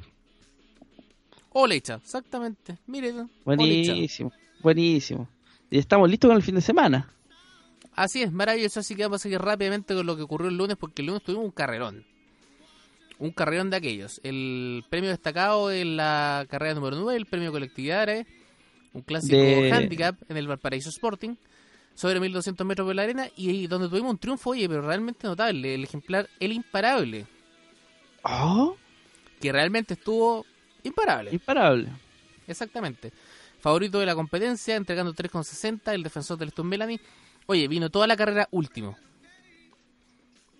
[1.52, 2.78] Olecha, exactamente.
[2.86, 3.12] Mire.
[3.44, 5.28] Buenísimo, buenísimo.
[5.70, 7.08] Y estamos listos con el fin de semana.
[7.94, 8.80] Así es, maravilloso.
[8.80, 11.22] Así que vamos a seguir rápidamente con lo que ocurrió el lunes, porque el lunes
[11.22, 12.04] tuvimos un carrerón.
[13.18, 14.20] Un carrerón de aquellos.
[14.22, 18.26] El premio destacado en la carrera número 9, el premio colectividad, ¿eh?
[18.92, 21.36] Un clásico De- handicap en el Valparaíso Sporting,
[21.94, 25.26] sobre 1200 metros por la arena, y, y donde tuvimos un triunfo, oye, pero realmente
[25.26, 25.74] notable.
[25.74, 27.26] El ejemplar El Imparable,
[28.22, 28.76] Oh,
[29.40, 30.44] que realmente estuvo
[30.82, 31.30] imparable.
[31.32, 31.88] imparable.
[32.46, 33.12] Exactamente.
[33.60, 37.00] Favorito de la competencia, entregando 3,60, el defensor del Stone Melanie.
[37.46, 38.96] Oye, vino toda la carrera último.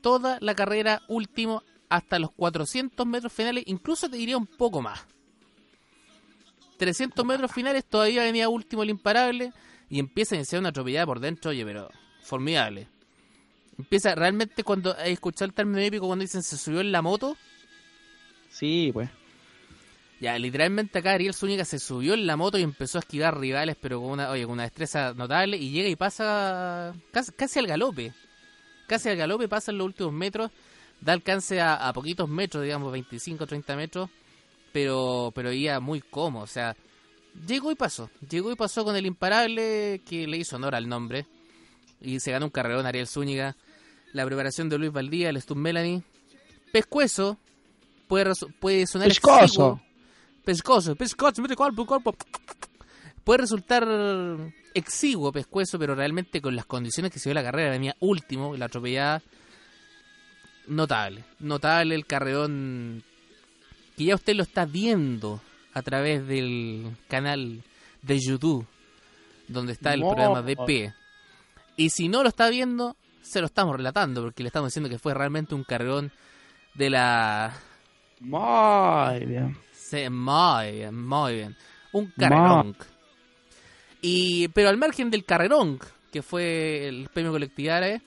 [0.01, 5.05] Toda la carrera último hasta los 400 metros finales, incluso te diría un poco más.
[6.81, 9.53] 300 metros finales todavía venía último el imparable
[9.90, 11.90] y empieza a iniciar una atropellada por dentro, oye, pero
[12.23, 12.88] formidable.
[13.79, 17.37] Empieza realmente cuando he escuchado el término épico cuando dicen se subió en la moto.
[18.49, 19.11] Sí, pues.
[20.21, 23.77] Ya, literalmente acá Ariel Zúñiga se subió en la moto y empezó a esquivar rivales,
[23.79, 27.66] pero con una, oye, con una destreza notable y llega y pasa casi, casi al
[27.66, 28.14] galope.
[28.87, 30.51] Casi al galope, pasa en los últimos metros,
[30.99, 34.09] da alcance a, a poquitos metros, digamos 25, 30 metros,
[34.73, 36.77] pero pero iba muy cómodo, o sea,
[37.47, 38.11] llegó y pasó.
[38.29, 41.27] Llegó y pasó con el imparable que le hizo honor al nombre
[42.01, 43.57] y se ganó un carrerón Ariel Zúñiga.
[44.13, 46.03] La preparación de Luis Valdía, el Stun Melanie.
[46.73, 47.39] Pescuezo,
[48.09, 49.81] puede, puede sonar Pescozo.
[50.45, 50.97] exiguo.
[50.97, 52.17] Pescozo, mete cuerpo, cuerpo.
[53.23, 53.87] Puede resultar
[54.75, 58.67] exiguo pescuezo, pero realmente con las condiciones que se dio la carrera, venía último, la
[58.67, 59.23] atropellada.
[60.67, 63.03] Notable, notable el carreón
[64.01, 65.43] que ya usted lo está viendo
[65.75, 67.63] a través del canal
[68.01, 68.67] de YouTube,
[69.47, 70.09] donde está el No.
[70.09, 70.95] programa de P.
[71.77, 74.99] Y si no lo está viendo, se lo estamos relatando, porque le estamos diciendo que
[74.99, 76.11] fue realmente un carreón
[76.73, 77.53] de la
[78.21, 79.59] Muy bien.
[79.71, 81.57] Sí, muy bien, muy bien.
[81.93, 82.75] Un carrerón.
[84.01, 85.79] Y, pero al margen del carrerón,
[86.11, 88.01] que fue el premio colectividad, ¿eh?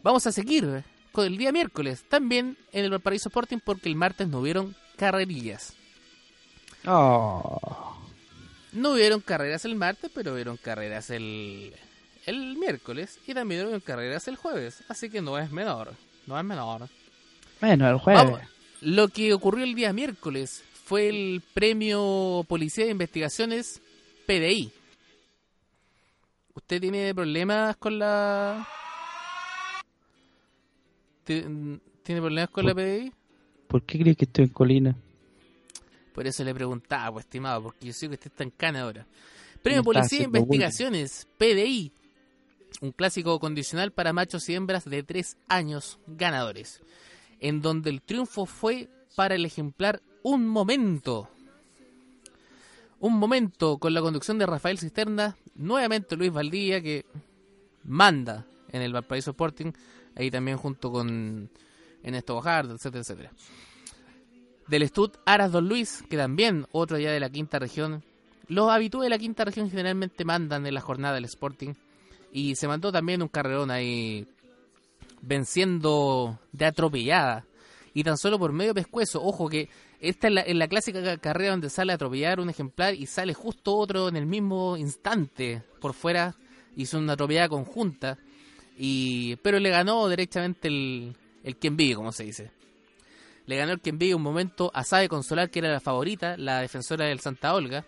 [0.00, 4.28] vamos a seguir con el día miércoles, también en el Valparaíso Sporting, porque el martes
[4.28, 5.74] no hubieron carrerillas.
[6.86, 7.96] Oh.
[8.72, 11.72] No hubieron carreras el martes, pero hubieron carreras el,
[12.26, 15.94] el miércoles y también hubieron carreras el jueves, así que no es menor,
[16.26, 16.88] no es menor.
[17.60, 18.24] Bueno, el jueves.
[18.24, 18.40] Vamos.
[18.80, 23.80] Lo que ocurrió el día miércoles fue el premio Policía de Investigaciones
[24.26, 24.72] PDI.
[26.54, 28.68] ¿Usted tiene problemas con la...
[31.24, 31.44] ¿Ti-
[32.02, 33.12] ¿Tiene problemas con la PDI?
[33.74, 34.96] ¿Por qué crees que estoy en colina?
[36.14, 39.04] Por eso le preguntaba, pues, estimado, porque yo sé que usted está en cana ahora.
[39.64, 41.90] Premio Policía de Investigaciones, PDI.
[42.82, 46.82] Un clásico condicional para machos y hembras de 3 años ganadores.
[47.40, 51.28] En donde el triunfo fue para el ejemplar Un Momento.
[53.00, 55.36] Un Momento con la conducción de Rafael Cisterna.
[55.56, 57.04] Nuevamente Luis Valdía que
[57.82, 59.72] manda en el Valparaíso Sporting.
[60.14, 61.50] Ahí también junto con
[62.04, 63.30] Ernesto Bojardo, etcétera, etcétera
[64.66, 68.02] del Stud Aras Don Luis, que también otro ya de la quinta región.
[68.48, 71.74] Los habitués de la quinta región generalmente mandan en la jornada del Sporting.
[72.32, 74.26] Y se mandó también un carrerón ahí
[75.20, 77.44] venciendo de atropellada.
[77.92, 79.22] Y tan solo por medio pescuezo.
[79.22, 79.68] Ojo que
[80.00, 83.34] esta es la, la clásica ca- carrera donde sale a atropellar un ejemplar y sale
[83.34, 86.34] justo otro en el mismo instante por fuera.
[86.74, 88.18] Hizo una atropellada conjunta.
[88.78, 92.50] Y, pero le ganó derechamente el, el quien vive, como se dice.
[93.46, 96.60] Le ganó el quien vive un momento a Sabe Consolar, que era la favorita, la
[96.60, 97.84] defensora del Santa Olga,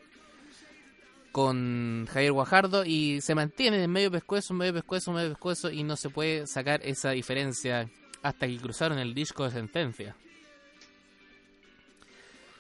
[1.33, 5.97] con Javier Guajardo, y se mantiene en medio pescuezo, medio pescuezo, medio pescuezo, y no
[5.97, 7.91] se puede sacar esa diferencia
[8.23, 10.15] hasta que cruzaron el disco de sentencia.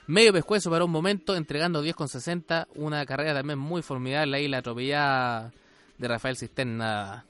[0.07, 5.53] Medio pescuezo para un momento, entregando 10,60, una carrera también muy formidable ahí, la atropellada
[5.99, 7.27] de Rafael Cisterna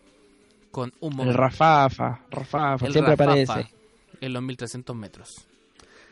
[0.76, 1.32] con un El.
[1.32, 2.20] Rafafa.
[2.30, 2.84] Rafafa.
[2.84, 3.74] El siempre Rafafa aparece.
[4.20, 5.46] En los 1300 metros.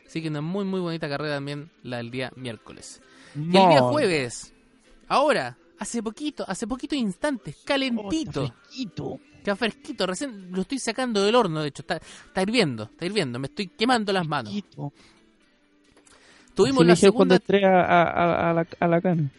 [0.07, 3.03] Así que una muy, muy bonita carrera también la del día miércoles.
[3.37, 4.55] Y el día jueves,
[5.09, 9.21] ahora, hace poquito, hace poquito instantes, Oh, está calentito, fresquito.
[9.37, 13.39] está fresquito, recién lo estoy sacando del horno, de hecho, está, está hirviendo, está hirviendo,
[13.39, 14.51] me estoy quemando las manos.
[14.53, 14.93] Fresquito.
[16.55, 19.31] Tuvimos Así la dije cuando segunda, entré a, a- a la, a la cana.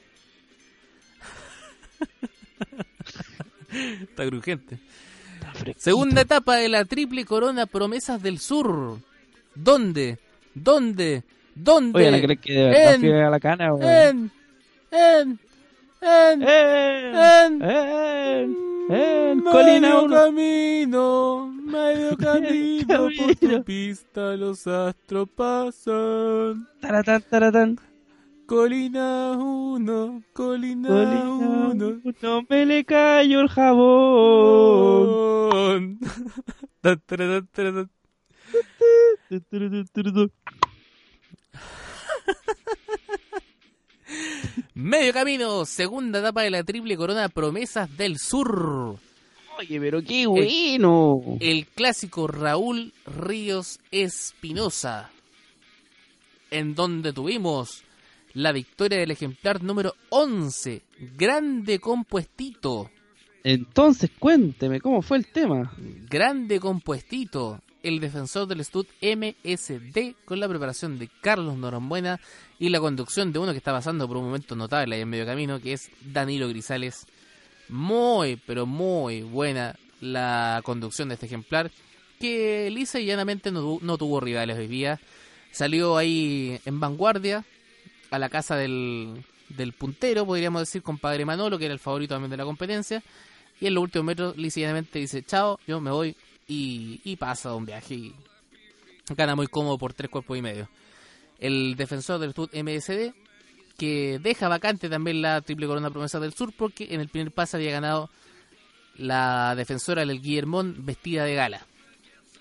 [4.02, 4.78] está crujiente.
[5.56, 5.80] Fresquito.
[5.84, 9.00] Segunda etapa de la triple corona Promesas del Sur.
[9.56, 10.18] ¿Dónde?
[10.54, 11.24] ¿Dónde?
[11.56, 12.00] ¿Dónde?
[12.00, 13.74] Oye, ¿no crees que de verdad En- fui a la cana?
[13.74, 13.88] weón?
[13.88, 14.32] en,
[14.92, 15.40] en,
[16.02, 16.44] en, ¡En!
[16.44, 18.56] en, ¡En!
[18.90, 19.38] ¡En!
[19.38, 20.14] medio ¡Colina uno!
[20.16, 26.68] camino, medio camino por tu pista los astros pasan.
[26.82, 27.80] Taratán, taratán.
[28.46, 32.02] Colina 1, Colina 1.
[32.22, 34.78] No me le cayó el jabón.
[44.76, 49.00] Medio camino, segunda etapa de la triple corona Promesas del Sur.
[49.58, 51.38] Oye, pero qué bueno.
[51.40, 55.10] El clásico Raúl Ríos Espinosa,
[56.52, 57.84] en donde tuvimos
[58.36, 60.84] la victoria del ejemplar número 11,
[61.18, 62.92] grande compuestito,
[63.44, 65.72] Entonces, cuénteme, ¿cómo fue el tema?
[66.10, 72.20] grande compuestito, el defensor del Stud MSD con la preparación de Carlos Norambuena
[72.60, 75.26] y la conducción de uno que está pasando por un momento notable ahí en medio
[75.26, 77.06] camino, que es Danilo Grisales.
[77.70, 81.72] Muy, pero muy buena la conducción de este ejemplar,
[82.20, 85.00] que lisa y llanamente no, no tuvo rivales hoy día.
[85.52, 87.46] Salió ahí en vanguardia,
[88.12, 92.32] a la casa del, del puntero, podríamos decir, compadre Manolo, que era el favorito también
[92.32, 93.04] de la competencia.
[93.60, 96.16] Y en los últimos metros, llanamente dice, chao, yo me voy.
[96.48, 98.16] Y, y pasa un viaje y
[99.16, 100.70] gana muy cómodo por tres cuerpos y medio.
[101.40, 103.14] El defensor del Stud MSD,
[103.78, 107.58] que deja vacante también la triple corona promesa del sur, porque en el primer pase
[107.58, 108.10] había ganado
[108.98, 111.66] la defensora del Guillermón vestida de gala.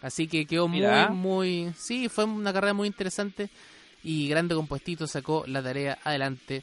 [0.02, 1.08] Así que quedó Mira.
[1.08, 1.74] muy, muy...
[1.78, 3.48] Sí, fue una carrera muy interesante
[4.04, 6.62] y Grande Compuestito sacó la tarea adelante,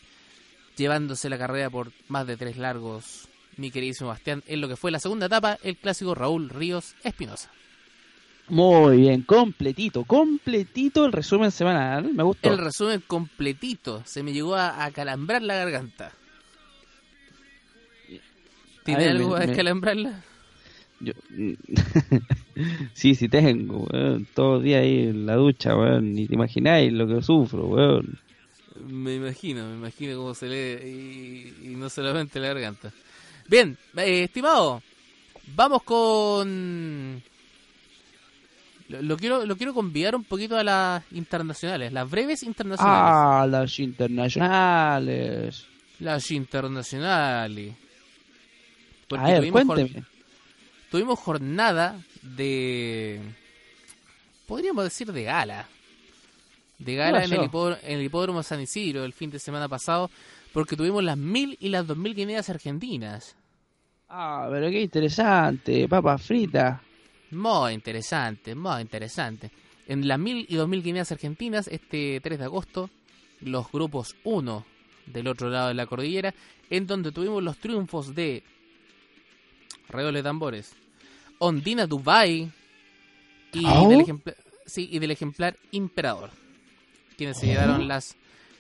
[0.78, 3.28] llevándose la carrera por más de tres largos,
[3.58, 7.50] mi queridísimo Bastián, en lo que fue la segunda etapa, el clásico Raúl Ríos Espinosa.
[8.48, 12.14] Muy bien, completito, completito el resumen semanal.
[12.14, 12.50] Me gustó.
[12.52, 16.12] El resumen completito, se me llegó a, a calambrar la garganta.
[18.84, 20.24] ¿Tiene ver, algo me- a me- calambrarla?
[21.04, 21.14] Yo-
[22.94, 24.28] sí, sí tengo, weón.
[24.34, 26.14] Todos los días ahí en la ducha, weón.
[26.14, 28.20] Ni te imagináis lo que sufro, weón.
[28.88, 32.92] Me imagino, me imagino cómo se lee y, y no solamente la garganta.
[33.48, 34.82] Bien, eh, estimado,
[35.56, 37.22] vamos con...
[38.90, 43.14] Lo, lo quiero lo quiero convidar un poquito a las internacionales, las breves internacionales.
[43.16, 45.66] Ah, las internacionales.
[46.00, 47.74] Las internacionales.
[49.08, 50.04] Porque A ver, cuénteme.
[50.92, 53.20] Tuvimos jornada de...
[54.46, 55.68] Podríamos decir de gala.
[56.78, 57.50] De gala en el,
[57.84, 60.12] en el hipódromo San Isidro el fin de semana pasado.
[60.52, 63.38] Porque tuvimos las mil y las dos mil guineas argentinas.
[64.10, 65.88] Ah, pero qué interesante.
[65.88, 66.82] Papas fritas.
[67.32, 69.50] Muy interesante, muy interesante.
[69.88, 72.90] En las mil y dos mil guineas argentinas, este 3 de agosto,
[73.40, 74.66] los grupos 1
[75.06, 76.34] del otro lado de la cordillera,
[76.70, 78.44] en donde tuvimos los triunfos de
[79.92, 80.74] Redoble de Tambores,
[81.40, 82.52] Ondina Dubai
[83.54, 83.90] y, ¿Oh?
[83.90, 86.32] del, ejemplar, sí, y del ejemplar Imperador,
[87.18, 88.16] quienes se llevaron las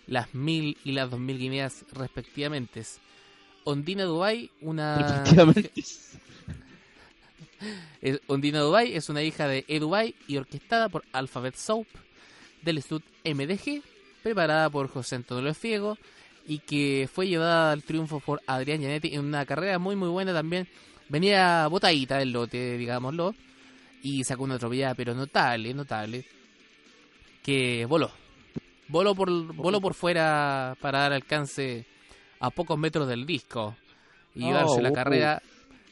[0.07, 2.83] las mil y las dos mil guineas respectivamente.
[3.63, 5.23] Ondina Dubai, una
[8.27, 11.87] Ondina Dubai es una hija de Edubai y orquestada por Alphabet Soap
[12.63, 13.81] del Instituto MDG,
[14.23, 15.97] preparada por José Antonio Fiego
[16.47, 20.33] y que fue llevada al triunfo por Adrián Gianetti en una carrera muy muy buena
[20.33, 20.67] también.
[21.11, 23.35] Venía botadita del lote, digámoslo,
[24.01, 26.23] y sacó una atropellada, pero notable, notable,
[27.43, 28.09] que voló.
[28.87, 31.85] Voló por, voló por fuera para dar alcance
[32.39, 33.75] a pocos metros del disco
[34.35, 34.93] y Oh, llevarse la uh.
[34.93, 35.41] carrera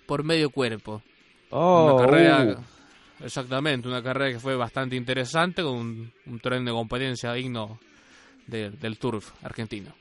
[0.05, 1.01] por medio cuerpo.
[1.49, 3.25] Oh, Una carrera, uh.
[3.25, 7.77] exactamente, una carrera que fue bastante interesante con un, un tren de competencia digno
[8.47, 9.93] de- del turf argentino.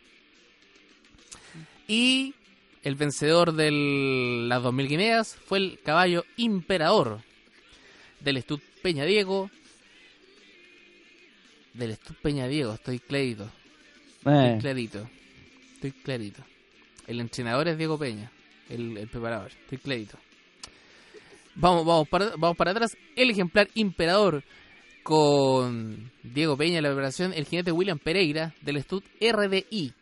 [1.87, 2.35] Y
[2.83, 3.71] el vencedor de
[4.49, 7.21] las 2000 guineas fue el caballo Imperador
[8.21, 9.51] del Estud Peña Diego.
[11.75, 13.45] Del Estud Peña Diego, estoy clarito,
[14.25, 15.11] Eh, estoy clarito,
[15.75, 16.43] estoy clarito.
[17.07, 18.31] El entrenador es Diego Peña,
[18.69, 20.19] el, el preparador, estoy clarito.
[21.55, 22.97] Vamos, vamos para, vamos para atrás.
[23.17, 24.43] El ejemplar Imperador
[25.03, 29.93] con Diego Peña en la preparación, el jinete William Pereira del Estud RDI.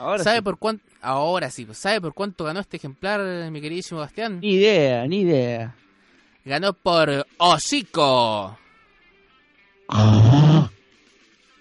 [0.00, 0.42] Ahora ¿Sabe sí.
[0.42, 0.84] por cuánto?
[1.02, 4.40] Ahora sí, pues, ¿sabe por cuánto ganó este ejemplar, mi queridísimo Bastián?
[4.40, 5.74] Ni idea, ni idea.
[6.44, 8.58] Ganó por hocico.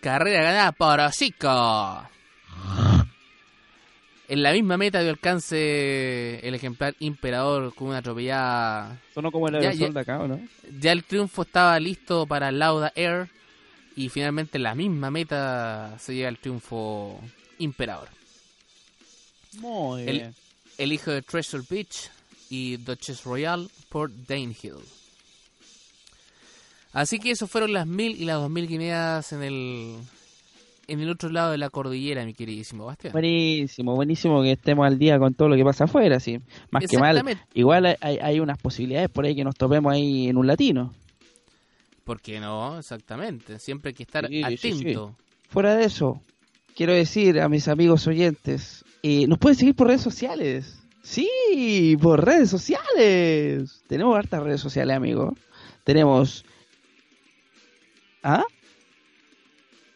[0.01, 2.07] Carrera ganada por hocico.
[4.27, 8.99] En la misma meta de alcance el ejemplar Imperador con una atropellada.
[9.13, 9.93] Sonó como el Ya, aerosol ya.
[9.93, 10.39] de acá, ¿o no?
[10.79, 13.27] Ya el triunfo estaba listo para Lauda Air.
[13.95, 17.19] Y finalmente en la misma meta se llega el triunfo
[17.57, 18.07] Imperador.
[19.57, 20.35] Muy El- bien.
[20.77, 22.09] el hijo de Treasure Beach
[22.49, 24.75] y Duchess Royal por Danehill.
[26.91, 29.95] Así que eso fueron las mil y las dos mil guineas en el
[30.87, 33.13] en el otro lado de la cordillera, mi queridísimo Bastián.
[33.13, 36.39] Buenísimo, buenísimo que estemos al día con todo lo que pasa afuera, sí.
[36.71, 37.21] Más que mal,
[37.53, 40.91] igual hay, hay unas posibilidades por ahí que nos topemos ahí en un latino.
[42.03, 42.79] ¿Por qué no?
[42.79, 43.59] Exactamente.
[43.59, 45.15] Siempre hay que estar atento.
[45.49, 46.23] Fuera de eso,
[46.75, 50.79] quiero decir a mis amigos oyentes, eh, nos pueden seguir por redes sociales.
[51.01, 53.83] Sí, por redes sociales.
[53.87, 55.35] Tenemos hartas redes sociales, amigo.
[55.83, 56.45] Tenemos...
[58.21, 58.43] ¿Ah?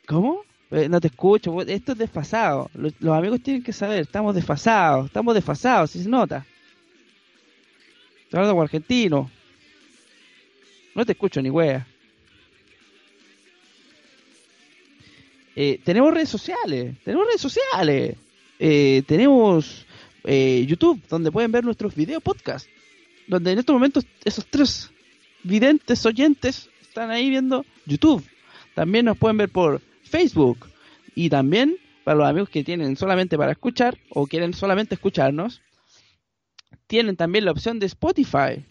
[0.07, 0.43] ¿Cómo?
[0.71, 2.71] Eh, no te escucho, esto es desfasado.
[2.73, 6.45] Los, amigos tienen que saber, estamos desfasados, estamos desfasados, si se nota.
[8.23, 9.29] Estoy hablando como argentino.
[10.95, 11.85] No te escucho ni wea.
[15.55, 18.17] Eh, tenemos redes sociales, tenemos redes sociales,
[18.59, 19.85] eh, tenemos
[20.23, 22.67] eh, YouTube, donde pueden ver nuestros video podcast,
[23.27, 24.91] donde en estos momentos esos tres
[25.43, 28.23] videntes oyentes están ahí viendo YouTube.
[28.75, 30.67] También nos pueden ver por Facebook
[31.15, 35.61] y también para los amigos que tienen solamente para escuchar o quieren solamente escucharnos,
[36.87, 38.65] tienen también la opción de Spotify.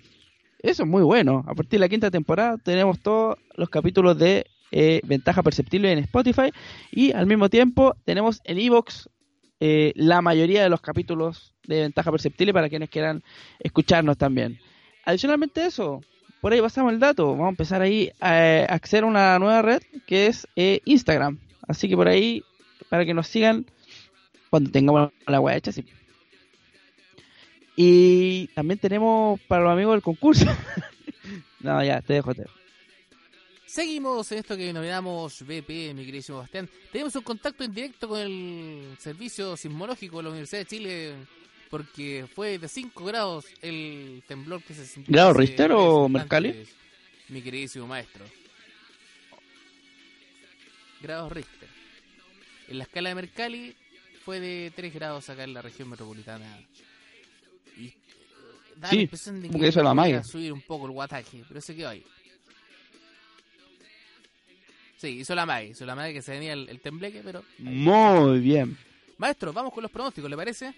[0.58, 1.44] Eso es muy bueno.
[1.46, 5.98] A partir de la quinta temporada tenemos todos los capítulos de eh, ventaja perceptible en
[5.98, 6.52] Spotify
[6.90, 9.08] y al mismo tiempo tenemos en Evox
[9.64, 13.22] eh, la mayoría de los capítulos de ventaja perceptible para quienes quieran
[13.60, 14.58] escucharnos también.
[15.04, 16.00] Adicionalmente eso,
[16.40, 19.80] por ahí pasamos el dato, vamos a empezar ahí a, acceder a una nueva red
[20.04, 21.38] que es eh, Instagram.
[21.68, 22.42] Así que por ahí,
[22.88, 23.64] para que nos sigan
[24.50, 25.84] cuando tengamos la web hecha, sí.
[27.76, 30.46] Y también tenemos para los amigos del concurso.
[31.60, 32.46] no, ya, te dejo, te.
[33.72, 36.68] Seguimos en esto que denominamos BP, mi queridísimo Bastián.
[36.92, 41.14] Tenemos un contacto en directo con el Servicio Sismológico de la Universidad de Chile
[41.70, 45.10] porque fue de 5 grados el temblor que se sintió.
[45.10, 46.66] ¿Grado Richter o Mercalli?
[47.30, 48.26] Mi queridísimo maestro.
[51.00, 51.70] Grados Richter.
[52.68, 53.74] En la escala de Mercalli
[54.22, 56.58] fue de 3 grados acá en la región metropolitana.
[57.78, 57.94] Y eh,
[58.76, 61.74] da sí, la impresión de que, eso la subir un poco el guataje, pero se
[61.74, 62.04] quedó ahí.
[65.02, 67.42] Sí, hizo la Maggie, hizo la Maggie que se venía el, tembleque, pero...
[67.58, 68.78] Muy bien.
[69.18, 70.72] Maestro, vamos con los pronósticos, ¿le parece?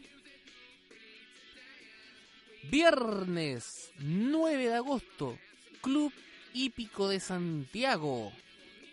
[2.71, 5.39] Viernes 9 de agosto,
[5.83, 6.11] Club
[6.55, 8.33] Hípico de Santiago.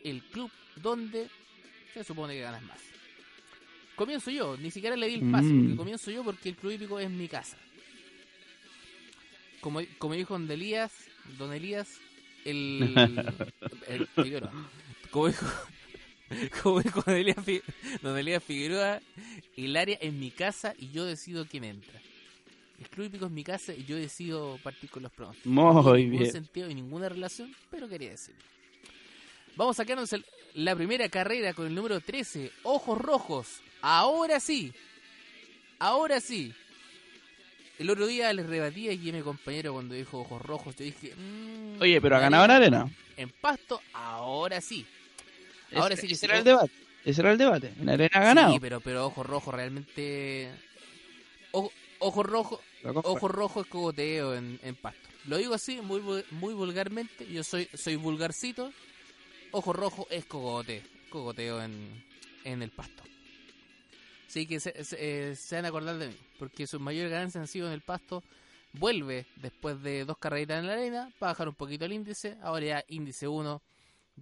[0.04, 1.30] El club donde
[1.94, 2.82] se supone que ganas más.
[3.96, 5.78] Comienzo yo, ni siquiera le di el paso, mm.
[5.78, 7.56] comienzo yo porque el Club Hípico es mi casa.
[9.62, 10.92] Como, como dijo Don Elías,
[11.38, 12.02] Don Elías,
[12.44, 12.94] el,
[13.88, 14.10] el,
[15.12, 15.46] como dijo,
[16.64, 17.04] como dijo
[18.02, 19.02] Don Elías, Figueroa,
[19.56, 22.00] el área es mi casa y yo decido quién entra.
[22.80, 25.52] El club hípico es mi casa y yo decido partir con los pronósticos.
[25.52, 28.42] Muy no ningún sentido y ninguna relación, pero quería decirlo.
[29.56, 30.10] Vamos a sacarnos
[30.56, 33.62] la primera carrera con el número 13, Ojos Rojos.
[33.82, 34.74] Ahora sí,
[35.78, 36.54] ahora sí.
[37.78, 40.76] El otro día les rebatí aquí a mi compañero cuando dijo Ojos Rojos.
[40.76, 42.90] Yo dije, mm, oye, pero ha ganado en arena.
[43.18, 44.86] En pasto, ahora sí.
[45.76, 46.72] Ahora sí que ese era el debate.
[47.04, 47.74] Ese era el debate.
[47.80, 48.54] En arena ha ganado.
[48.54, 50.52] Sí, pero, pero ojo rojo realmente.
[51.52, 52.62] Ojo, rojo.
[52.84, 55.10] Ojo rojo es cogoteo en, en pasto.
[55.26, 57.28] Lo digo así, muy muy vulgarmente.
[57.28, 58.72] Yo soy soy vulgarcito.
[59.52, 60.82] Ojo rojo es cogoteo.
[61.10, 62.04] Cogoteo en,
[62.44, 63.04] en el pasto.
[64.28, 66.16] Así que se, se, eh, se, van a acordar de mí.
[66.40, 68.24] Porque sus mayores ganancias han sido en el pasto.
[68.74, 71.12] Vuelve después de dos carreritas en la arena.
[71.20, 72.38] Para bajar un poquito el índice.
[72.42, 73.62] Ahora ya índice 1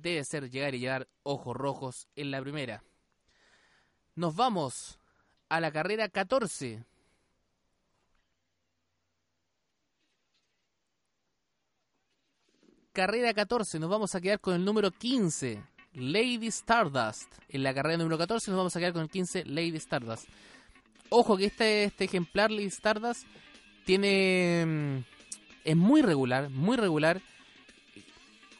[0.01, 2.83] debe ser llegar y llevar ojos rojos en la primera.
[4.15, 4.99] Nos vamos
[5.49, 6.83] a la carrera 14.
[12.91, 17.31] Carrera 14, nos vamos a quedar con el número 15, Lady Stardust.
[17.47, 20.27] En la carrera número 14 nos vamos a quedar con el 15, Lady Stardust.
[21.09, 23.25] Ojo que este, este ejemplar, Lady Stardust,
[23.85, 24.65] tiene...
[24.65, 25.19] Mm,
[25.63, 27.21] es muy regular, muy regular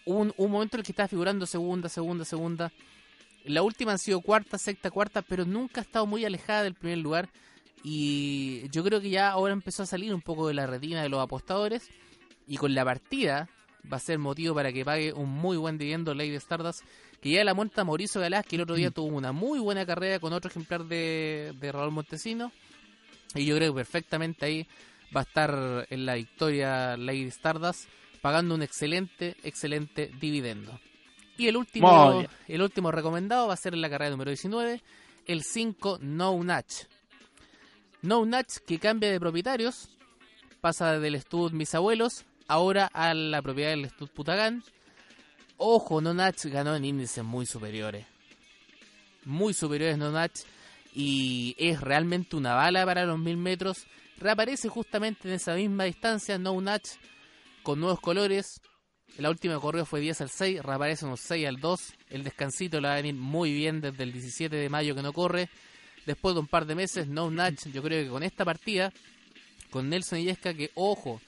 [0.10, 2.72] un, un momento en el que estaba figurando segunda, segunda, segunda.
[3.46, 6.98] La última han sido cuarta, sexta, cuarta, pero nunca ha estado muy alejada del primer
[6.98, 7.30] lugar.
[7.84, 11.10] Y yo creo que ya ahora empezó a salir un poco de la retina de
[11.10, 11.90] los apostadores.
[12.48, 13.48] Y con la partida
[13.92, 16.84] va a ser motivo para que pague un muy buen dividendo Lady Stardust.
[17.22, 18.94] Que ya la monta Mauricio Galás, que el otro día mm.
[18.94, 22.52] tuvo una muy buena carrera con otro ejemplar de, de Raúl Montesino.
[23.36, 24.68] Y yo creo que perfectamente ahí
[25.16, 27.88] va a estar en la victoria Lady Stardust
[28.22, 30.80] pagando un excelente, excelente dividendo.
[31.38, 34.82] Y el último, el último recomendado va a ser en la carrera número 19,
[35.26, 36.84] el 5 No Natch.
[38.02, 39.90] No Natch que cambia de propietarios,
[40.62, 44.64] pasa del Stud Mis Abuelos, ahora a la propiedad del Stud Putagán.
[45.58, 48.06] Ojo, No Natch ganó en índices muy superiores.
[49.26, 50.42] muy superiores No Natch
[50.94, 53.86] y es realmente una bala para los 1000 metros.
[54.18, 56.90] Reaparece justamente en esa misma distancia No Natch
[57.64, 58.62] con nuevos colores.
[59.18, 61.94] La última correo fue 10 al 6, reaparece unos 6 al 2.
[62.10, 65.14] El descansito le va a venir muy bien desde el 17 de mayo que no
[65.14, 65.50] corre.
[66.06, 68.92] Después de un par de meses, No Natch, yo creo que con esta partida,
[69.70, 71.22] con Nelson Illesca, que ojo,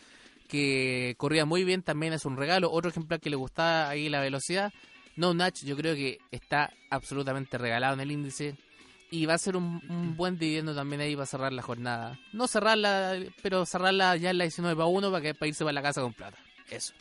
[0.47, 2.71] que corría muy bien, también es un regalo.
[2.71, 4.73] Otro ejemplar que le gustaba ahí la velocidad.
[5.15, 8.55] No Natch, yo creo que está absolutamente regalado en el índice.
[9.11, 12.17] Y va a ser un, buen dividendo también ahí para cerrar la jornada.
[12.31, 15.73] No cerrarla, pero cerrarla ya en la 19 para 1 para, que, para irse para
[15.73, 16.37] la casa con plata.
[16.69, 16.93] Eso.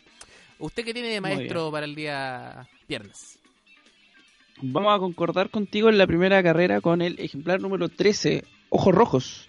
[0.58, 3.38] ¿Usted qué tiene de maestro para el día viernes?
[4.61, 9.48] Vamos a concordar contigo en la primera carrera con el ejemplar número 13, Ojos Rojos.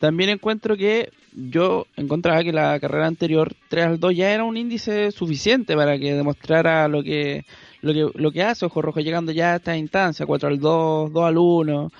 [0.00, 4.56] También encuentro que yo encontraba que la carrera anterior 3 al 2 ya era un
[4.56, 7.44] índice suficiente para que demostrara lo que
[7.82, 11.12] lo que, lo que hace Ojos Rojos llegando ya a esta instancia, 4 al 2,
[11.12, 11.92] 2 al 1.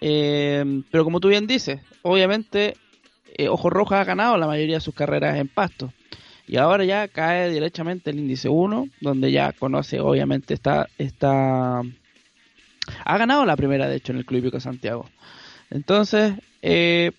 [0.00, 2.76] Eh, pero como tú bien dices, obviamente
[3.36, 5.92] eh, Ojos Rojos ha ganado la mayoría de sus carreras en pasto.
[6.48, 11.80] Y ahora ya cae directamente el índice 1, donde ya conoce, obviamente, está, está...
[13.04, 15.08] Ha ganado la primera, de hecho, en el Club Santiago.
[15.70, 17.12] Entonces, eh,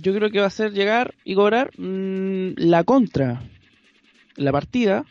[0.00, 3.42] yo creo que va a ser llegar y cobrar mm, la contra.
[4.36, 5.04] La partida.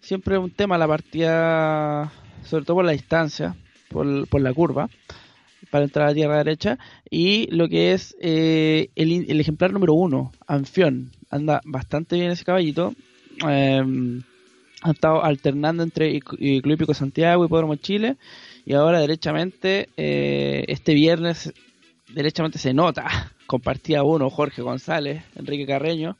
[0.00, 2.12] Siempre es un tema la partida,
[2.44, 3.56] sobre todo por la distancia,
[3.88, 4.88] por, la curva,
[5.70, 6.78] para entrar a tierra derecha.
[7.10, 12.94] Y lo que es eh, el, ejemplar número 1, Anfión anda bastante bien ese caballito.
[13.48, 14.20] Eh,
[14.82, 18.16] ha estado alternando entre Club Hípico Santiago y Podromo Chile.
[18.66, 21.52] Y ahora derechamente, eh, este viernes,
[22.12, 26.16] derechamente se nota, compartía uno Jorge González, Enrique Carreño,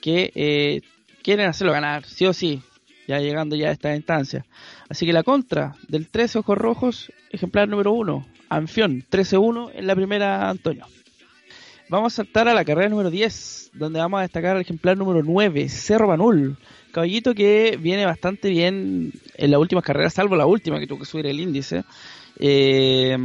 [0.00, 0.80] que eh,
[1.22, 2.62] quieren hacerlo ganar, sí o sí,
[3.06, 4.44] ya llegando ya a esta instancia.
[4.88, 9.96] Así que la contra del 13 Ojos Rojos, ejemplar número 1, Anfión, 13-1 en la
[9.96, 10.86] primera Antonio.
[11.88, 15.22] Vamos a saltar a la carrera número 10, donde vamos a destacar el ejemplar número
[15.22, 16.56] 9, Cerro Banul.
[16.90, 21.04] Caballito que viene bastante bien en las últimas carreras, salvo la última que tuvo que
[21.04, 21.84] subir el índice.
[22.38, 23.16] Eh,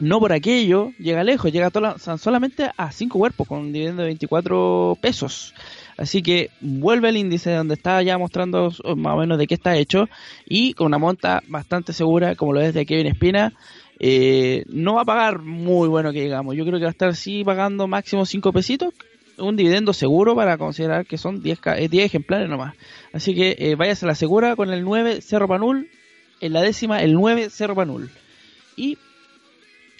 [0.00, 1.70] no por aquello, llega lejos, llega
[2.18, 5.54] solamente a 5 cuerpos con un dividendo de 24 pesos.
[5.96, 9.76] Así que vuelve el índice donde está ya mostrando más o menos de qué está
[9.76, 10.08] hecho
[10.44, 13.54] y con una monta bastante segura como lo es de Kevin Espina
[13.98, 16.54] eh, no va a pagar muy bueno que digamos.
[16.54, 18.94] Yo creo que va a estar sí pagando máximo 5 pesitos.
[19.38, 22.74] Un dividendo seguro para considerar que son 10, 10 eh, ejemplares nomás.
[23.12, 25.88] Así que eh, váyase a la segura con el 9 Cerro Panul.
[26.40, 28.10] En la décima el 9 Cerro Panul.
[28.76, 28.98] Y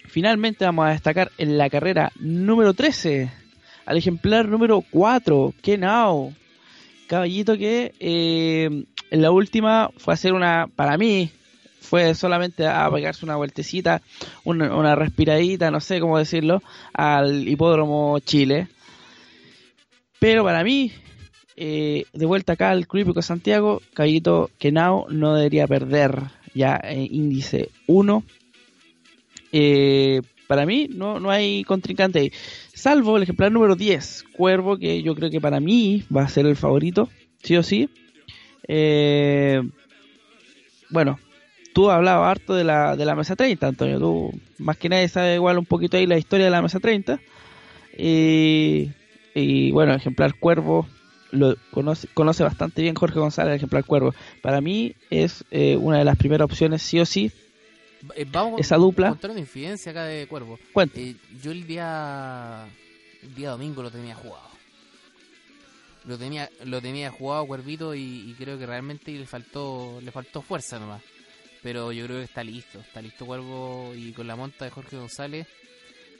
[0.07, 3.31] finalmente vamos a destacar en la carrera número 13
[3.85, 6.33] al ejemplar número 4, Kenao.
[7.07, 11.31] Caballito que eh, en la última fue a hacer una, para mí,
[11.79, 14.01] fue solamente a pegarse una vueltecita,
[14.43, 16.61] una, respiradita, no sé cómo decirlo,
[16.93, 18.67] al hipódromo Chile.
[20.19, 20.91] Pero para mí,
[21.55, 28.23] eh, de vuelta acá al Club Santiago, Caballito Kenao no debería perder ya índice 1.
[29.59, 32.31] Eh, para mí no, no hay contrincante ahí.
[32.73, 36.45] Salvo el ejemplar número 10, Cuervo, que yo creo que para mí va a ser
[36.45, 37.09] el favorito,
[37.41, 37.89] sí o sí.
[38.67, 39.61] Eh,
[40.89, 41.19] bueno,
[41.73, 43.99] tú hablabas harto de la, de la mesa 30, Antonio.
[43.99, 47.19] Tú más que nadie sabes igual un poquito ahí la historia de la mesa 30.
[47.97, 48.91] Y,
[49.33, 50.87] y bueno, ejemplar Cuervo
[51.31, 54.13] lo conoce, conoce bastante bien Jorge González, el ejemplar Cuervo.
[54.43, 57.31] Para mí es eh, una de las primeras opciones, sí o sí.
[58.15, 59.09] Eh, vamos esa dupla.
[59.09, 60.59] contar una infidencia acá de Cuervo.
[60.95, 62.67] Eh, yo el día,
[63.23, 64.47] el día domingo lo tenía jugado.
[66.05, 70.41] Lo tenía, lo tenía jugado Cuervito y, y creo que realmente le faltó, le faltó
[70.41, 71.01] fuerza nomás
[71.61, 74.95] pero yo creo que está listo, está listo Cuervo y con la monta de Jorge
[74.95, 75.47] González,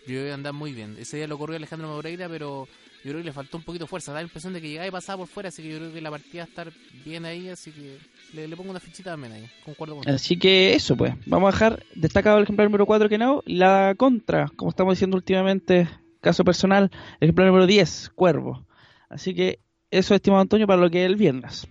[0.01, 0.97] yo creo que anda muy bien.
[0.99, 2.67] Ese día lo corrió Alejandro Moreira, pero
[3.07, 4.85] yo creo que le faltó un poquito de fuerza, da la impresión de que llegaba
[4.85, 6.73] y pasaba por fuera, así que yo creo que la partida va a estar
[7.05, 7.97] bien ahí, así que
[8.33, 11.85] le, pongo una fichita también ahí, concuerdo con Así que eso pues, vamos a dejar
[11.95, 15.87] destacado el ejemplar número 4 que no, la contra, como estamos diciendo últimamente,
[16.19, 16.91] caso personal,
[17.21, 18.67] el ejemplar número 10, Cuervo.
[19.07, 21.65] Así que eso, estimado Antonio, para lo que es el viernes.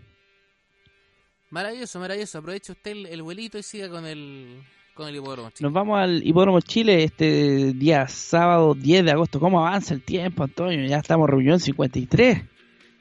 [1.50, 2.38] Maravilloso, maravilloso.
[2.38, 4.62] Aproveche usted el, vuelito y siga con el,
[4.96, 5.66] con el hipódromo Chile.
[5.66, 9.38] Nos vamos al hipódromo Chile este día sábado 10 de agosto.
[9.38, 10.84] ¿Cómo avanza el tiempo, Antonio?
[10.86, 12.42] Ya estamos reunión 53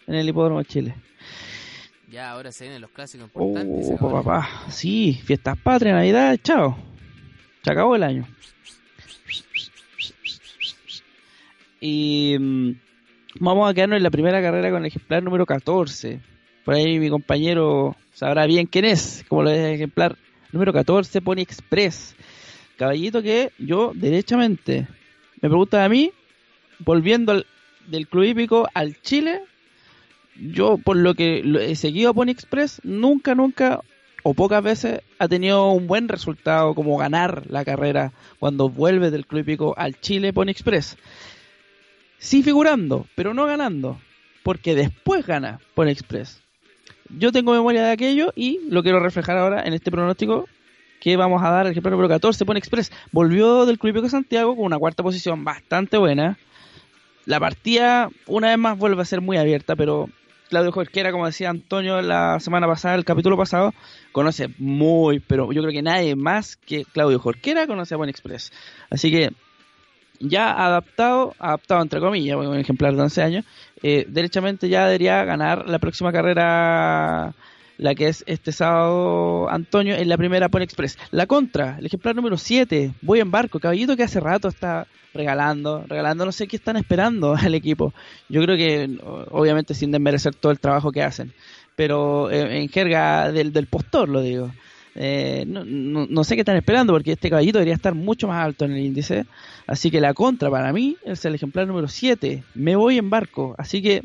[0.07, 0.93] en el hipódromo Chile.
[2.11, 3.97] Ya, ahora se vienen los clásicos importantes.
[3.99, 4.47] Oh, papá.
[4.69, 6.77] Sí, fiestas patrias, Navidad, chao.
[7.63, 8.27] Se acabó el año.
[11.79, 12.71] Y mm,
[13.39, 16.19] vamos a quedarnos en la primera carrera con el ejemplar número 14.
[16.65, 20.17] Por ahí mi compañero sabrá bien quién es, como lo es el ejemplar
[20.51, 22.15] número 14, Pony Express.
[22.77, 24.87] Caballito que yo, derechamente,
[25.41, 26.11] me preguntan a mí,
[26.79, 27.43] volviendo
[27.87, 29.41] del club hípico al Chile,
[30.35, 33.81] yo por lo que he seguido a Pony Express, nunca, nunca
[34.23, 39.27] o pocas veces ha tenido un buen resultado como ganar la carrera cuando vuelve del
[39.27, 40.97] club hípico al Chile Pony Express.
[42.17, 43.99] Sí figurando, pero no ganando,
[44.41, 46.41] porque después gana Pony Express.
[47.09, 50.47] Yo tengo memoria de aquello y lo quiero reflejar ahora en este pronóstico
[50.99, 52.91] que vamos a dar el ejemplo número 14, Pony Express.
[53.11, 56.37] Volvió del club de Santiago con una cuarta posición bastante buena.
[57.25, 60.09] La partida, una vez más, vuelve a ser muy abierta, pero
[60.49, 63.73] Claudio Jorquera, como decía Antonio la semana pasada, el capítulo pasado,
[64.11, 68.51] conoce muy, pero yo creo que nadie más que Claudio Jorquera conoce a Buen Express.
[68.89, 69.31] Así que
[70.20, 73.45] ya adaptado, adaptado entre comillas, un ejemplar de 11 años,
[73.84, 77.34] eh, derechamente ya debería ganar la próxima carrera
[77.78, 80.97] la que es este sábado Antonio en la primera Pony Express.
[81.11, 85.86] La contra, el ejemplar número 7, voy en barco, caballito que hace rato está regalando,
[85.88, 87.93] regalando, no sé qué están esperando al equipo.
[88.30, 88.97] Yo creo que,
[89.32, 91.34] obviamente, sin desmerecer todo el trabajo que hacen,
[91.76, 94.51] pero eh, en jerga del, del postor lo digo.
[94.95, 98.65] Eh, no, no, sé qué están esperando porque este caballito debería estar mucho más alto
[98.65, 99.25] en el índice.
[99.67, 102.43] Así que la contra para mí es el ejemplar número 7.
[102.53, 103.55] Me voy en barco.
[103.57, 104.03] Así que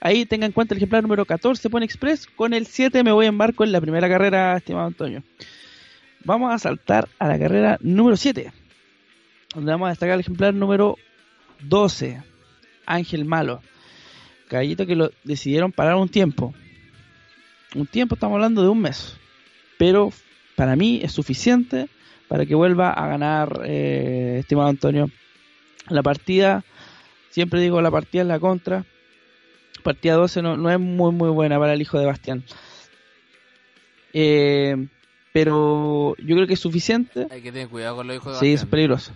[0.00, 2.26] ahí tenga en cuenta el ejemplar número 14 Pone Express.
[2.26, 5.22] Con el 7 me voy en barco en la primera carrera, estimado Antonio.
[6.24, 8.52] Vamos a saltar a la carrera número 7
[9.54, 10.96] donde vamos a destacar el ejemplar número
[11.60, 12.22] 12,
[12.86, 13.62] Ángel Malo.
[14.48, 16.54] Caballito que lo decidieron parar un tiempo.
[17.74, 19.16] Un tiempo, estamos hablando de un mes.
[19.78, 20.12] Pero
[20.62, 21.88] para mí es suficiente
[22.28, 25.10] para que vuelva a ganar, eh, estimado Antonio.
[25.88, 26.62] La partida,
[27.30, 28.84] siempre digo, la partida es la contra.
[29.82, 32.44] Partida 12 no, no es muy, muy buena para el hijo de Bastián.
[34.12, 34.86] Eh,
[35.32, 37.26] pero yo creo que es suficiente.
[37.28, 39.12] Hay que tener cuidado con los hijos de Sí, es peligroso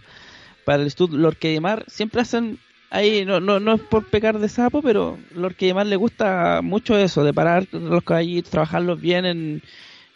[0.64, 2.58] para el estudio Lord Mar siempre hacen
[2.90, 6.98] ahí no, no, no es por pecar de sapo pero Lord Mar le gusta mucho
[6.98, 9.62] eso de parar los caballitos trabajarlos bien en,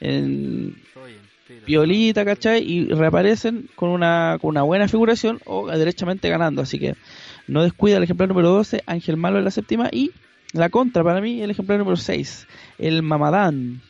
[0.00, 0.82] en
[1.66, 2.62] violita ¿cachai?
[2.62, 6.62] y reaparecen con una, con una buena figuración o derechamente ganando.
[6.62, 6.94] Así que
[7.46, 10.12] no descuida el ejemplar número 12 Ángel Malo en la séptima y
[10.52, 12.46] la contra para mí el ejemplar número 6
[12.78, 13.82] el Mamadán.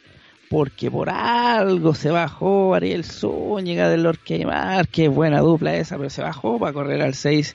[0.48, 6.22] Porque por algo se bajó Ariel Zúñiga del Orqueimar, qué buena dupla esa, pero se
[6.22, 7.54] bajó para correr al 6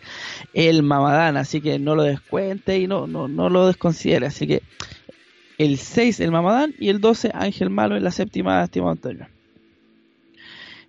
[0.53, 4.64] el Mamadán, así que no lo descuente y no, no, no lo desconsidere, así que
[5.58, 9.28] el 6 el Mamadán y el 12 Ángel Malo en la séptima, estimado Antonio.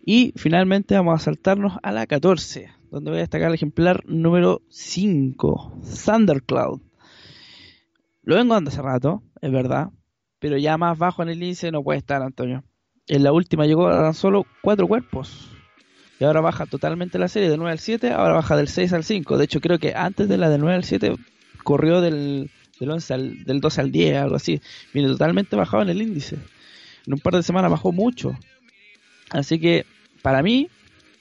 [0.09, 4.63] Y finalmente vamos a saltarnos a la 14, donde voy a destacar el ejemplar número
[4.69, 6.81] 5, Thundercloud.
[8.23, 9.91] Lo vengo dando hace rato, es verdad,
[10.39, 12.63] pero ya más bajo en el índice no puede estar, Antonio.
[13.09, 15.51] En la última llegó a tan solo cuatro cuerpos.
[16.21, 19.03] Y ahora baja totalmente la serie del 9 al 7, ahora baja del 6 al
[19.03, 19.37] 5.
[19.37, 21.17] De hecho, creo que antes de la del 9 al 7
[21.65, 24.61] corrió del, del, 11 al, del 12 al 10, algo así.
[24.95, 26.37] Viene totalmente bajado en el índice.
[27.07, 28.39] En un par de semanas bajó mucho.
[29.31, 29.85] Así que,
[30.27, 30.69] para mí,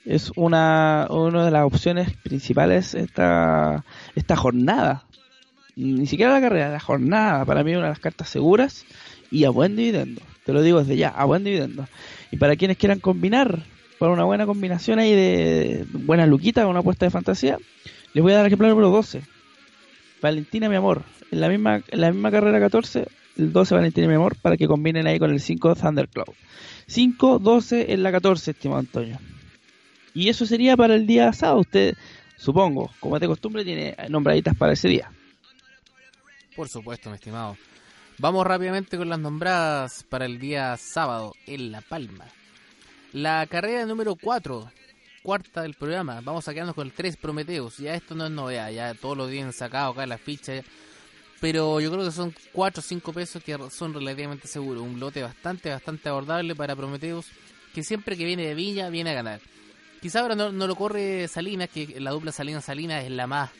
[0.04, 3.86] es una, una de las opciones principales esta,
[4.16, 5.04] esta jornada
[5.76, 8.84] ni siquiera la carrera, la jornada, para mí una de las cartas seguras
[9.30, 10.24] y a buen dividendo.
[10.44, 11.88] Te lo digo desde ya, a buen dividendo.
[12.32, 13.62] Y para quienes quieran combinar,
[14.00, 17.60] para una buena combinación ahí de buena luquita con una apuesta de fantasía,
[18.14, 19.22] les voy a dar el ejemplo número 12.
[20.20, 21.04] Valentina, mi amor.
[21.30, 23.06] En la misma, en la misma carrera 14,
[23.38, 26.34] el 12 Valentina, mi amor, para que combinen ahí con el 5 Thundercloud.
[26.88, 29.20] 5, 12 en la 14, estimado Antonio.
[30.14, 31.62] Y eso sería para el día sábado.
[31.62, 31.96] Usted,
[32.38, 35.12] supongo, como de costumbre, tiene nombraditas para ese día.
[36.56, 37.58] Por supuesto, mi estimado.
[38.18, 42.26] Vamos rápidamente con las nombradas para el día sábado en La Palma.
[43.12, 44.72] La carrera número 4,
[45.22, 46.22] cuarta del programa.
[46.22, 47.78] Vamos a quedarnos con el 3 Prometeos.
[47.78, 50.62] Ya esto no es novedad, ya todos lo tienen sacado acá la ficha.
[51.42, 54.84] Pero yo creo que son 4 o 5 pesos que son relativamente seguros.
[54.84, 57.28] Un lote bastante, bastante abordable para Prometeos,
[57.74, 59.42] que siempre que viene de Viña viene a ganar.
[60.02, 63.52] Quizá ahora no, no lo corre Salinas, que la dupla Salinas-Salinas es la más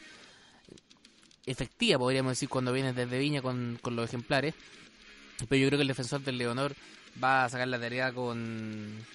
[1.46, 4.56] efectiva, podríamos decir, cuando viene desde Viña con, los ejemplares.
[5.50, 6.76] Pero yo creo que el defensor del Leonor
[7.22, 9.06] va a sacar la tarea con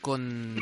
[0.00, 0.56] con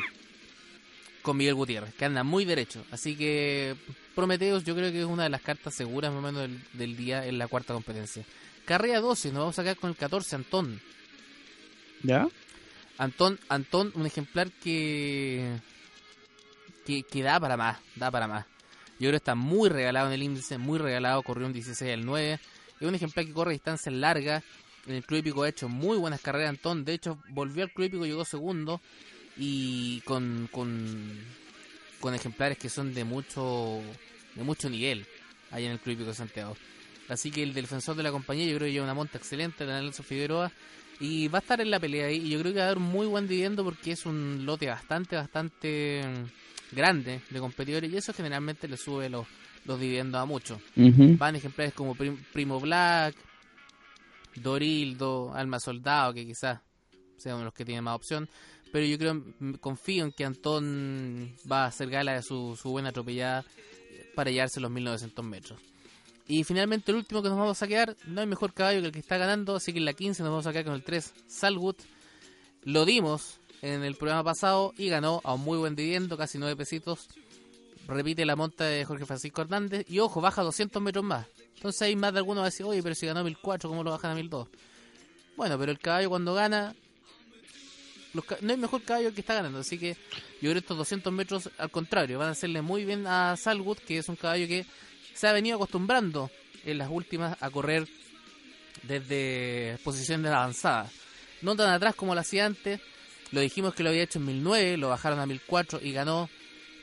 [1.27, 2.85] con Miguel Gutiérrez, que anda muy derecho.
[2.93, 3.75] Así que
[4.15, 7.27] Prometeos yo creo que es una de las cartas seguras más o menos del, día
[7.27, 8.25] en la cuarta competencia.
[8.65, 10.81] Carrera 12, nos vamos a sacar con el 14, Antón.
[12.05, 12.29] ¿Ya?
[12.97, 15.59] Antón, Antón, un ejemplar que,
[16.87, 18.47] que, que da para más, da para más.
[18.93, 22.07] Yo creo que está muy regalado en el índice, muy regalado, corrió un 16 al
[22.07, 22.39] 9.
[22.81, 24.45] Es un ejemplar que corre distancias largas.
[24.87, 26.85] En el Club Hípico ha hecho muy buenas carreras, Antón.
[26.85, 28.81] De hecho, volvió al Club Hípico, llegó segundo.
[29.37, 31.19] Y con, con,
[32.01, 33.81] con ejemplares que son de mucho
[34.35, 35.07] de mucho nivel
[35.51, 36.57] allá en el Club Hípico de Santiago.
[37.09, 39.73] Así que el defensor de la compañía yo creo que lleva una monta excelente, de
[39.73, 40.51] Nelson Figueroa,
[40.99, 42.17] y va a estar en la pelea ahí.
[42.17, 44.67] Y yo creo que va a dar un muy buen dividendo porque es un lote
[44.67, 49.27] bastante, bastante mm, grande de competidores y eso generalmente le sube los,
[49.65, 50.59] los dividendos a muchos.
[51.17, 53.15] Van ejemplares como Prim- Primo Black,
[54.35, 56.61] Dorildo, Alma Soldado, que quizás
[57.17, 58.29] sea uno de los que tiene más opción.
[58.73, 59.23] Pero yo creo,
[59.61, 63.45] confío en que Antón va a hacer gala de su, su buena atropellada
[64.15, 65.61] para llevarse los 1900 metros.
[66.29, 68.93] Y finalmente el último que nos vamos a quedar, no hay mejor caballo que el
[68.93, 71.13] que está ganando, así que en la 15 nos vamos a quedar con el 3,
[71.29, 71.77] Salwood.
[72.65, 76.57] Lo dimos en el programa pasado y ganó a un muy buen dividendo, casi 9
[76.57, 77.09] pesitos.
[77.87, 81.29] Repite la monta de Jorge Francisco Hernández y ojo, baja 200 metros más.
[81.55, 83.93] Entonces hay más de algunos va a decir, oye, pero si ganó 1004, ¿cómo lo
[83.93, 84.49] bajan a 1002?
[85.37, 86.75] Bueno, pero el caballo cuando gana,
[88.17, 89.61] los no hay mejor caballo que está ganando.
[89.61, 93.07] Así que yo creo que estos 200 metros, al contrario, van a hacerle muy bien
[93.07, 94.67] a Salwood, que es un caballo que
[95.15, 96.31] se ha venido acostumbrando
[96.65, 97.87] en las últimas a correr
[98.83, 100.93] desde posiciones avanzadas.
[101.43, 102.81] No tan atrás como lo hacía antes.
[103.33, 106.29] Lo dijimos que lo había hecho en 1009, lo bajaron a 1004 y ganó.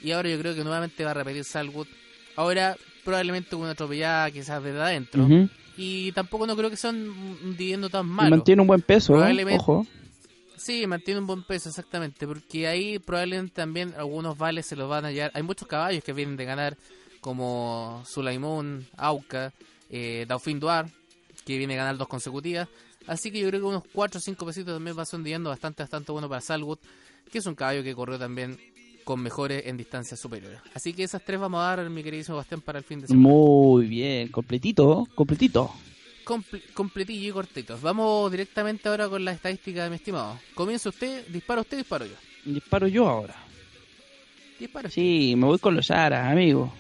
[0.02, 1.88] Y ahora yo creo que nuevamente va a repetir Salwood.
[2.36, 5.24] Ahora probablemente con una atropellada quizás desde adentro.
[5.24, 5.50] Ujú.
[5.78, 8.30] Y tampoco no creo que sea un, dividendo tan malo.
[8.30, 9.46] mantiene un buen peso, ¿eh?
[9.56, 9.88] Ojo.
[10.64, 15.04] Sí, mantiene un buen peso, exactamente, porque ahí probablemente también algunos vales se los van
[15.04, 15.30] a llevar.
[15.34, 16.78] Hay muchos caballos que vienen de ganar,
[17.20, 19.52] como Sulaimón, Auca,
[19.90, 20.90] eh, Dauphin Duar,
[21.44, 22.70] que viene a ganar dos consecutivas.
[23.08, 26.14] Así que yo creo que unos 4 o 5 pesitos también va dividendo bastante, bastante
[26.14, 26.80] bueno para Salwood,
[27.30, 28.58] que es un caballo que corrió también
[29.04, 30.62] con mejores en distancias superiores.
[30.74, 33.28] Así que esas tres vamos a dar, mi queridísimo Bastián, para el fin de semana.
[33.28, 35.74] Muy bien, completito, completito.
[36.24, 37.82] Comple- completillo y cortitos.
[37.82, 40.40] Vamos directamente ahora con la estadística de mi estimado.
[40.54, 42.14] Comienza usted, dispara usted, disparo yo.
[42.46, 43.36] Disparo yo ahora.
[44.60, 45.02] Dispara usted.
[45.02, 46.74] Sí, me voy con los aras, amigo.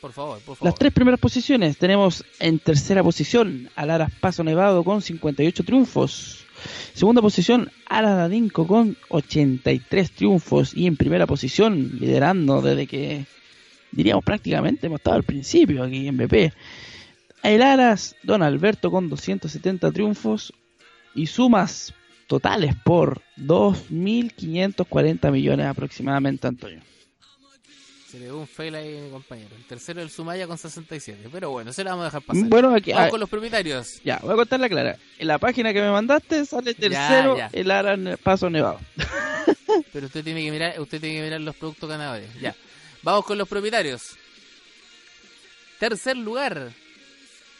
[0.00, 0.64] Por favor, por favor.
[0.70, 6.44] Las tres primeras posiciones tenemos en tercera posición al Aras Paso Nevado con 58 triunfos.
[6.94, 10.72] Segunda posición, Aras Dadinco con 83 triunfos.
[10.76, 13.26] Y en primera posición, liderando desde que,
[13.90, 16.52] diríamos prácticamente, hemos estado al principio aquí en BP.
[17.42, 20.52] El Aras Don Alberto con 270 triunfos
[21.14, 21.94] y sumas
[22.26, 26.80] totales por 2.540 millones aproximadamente, Antonio.
[28.10, 29.54] Se le dio un fail ahí, mi compañero.
[29.54, 31.28] El tercero el Sumaya con 67.
[31.30, 32.44] Pero bueno, se lo vamos a dejar pasar.
[32.44, 34.00] Bueno, aquí, Vamos ah, con los propietarios.
[34.02, 34.96] Ya, voy a contarla clara.
[35.18, 37.50] En la página que me mandaste sale tercero ya.
[37.52, 38.80] el Ara Ne- Paso Nevado.
[39.92, 42.28] Pero usted tiene que mirar, usted tiene que mirar los productos ganadores.
[42.40, 42.54] Ya.
[43.02, 44.16] Vamos con los propietarios.
[45.78, 46.72] Tercer lugar.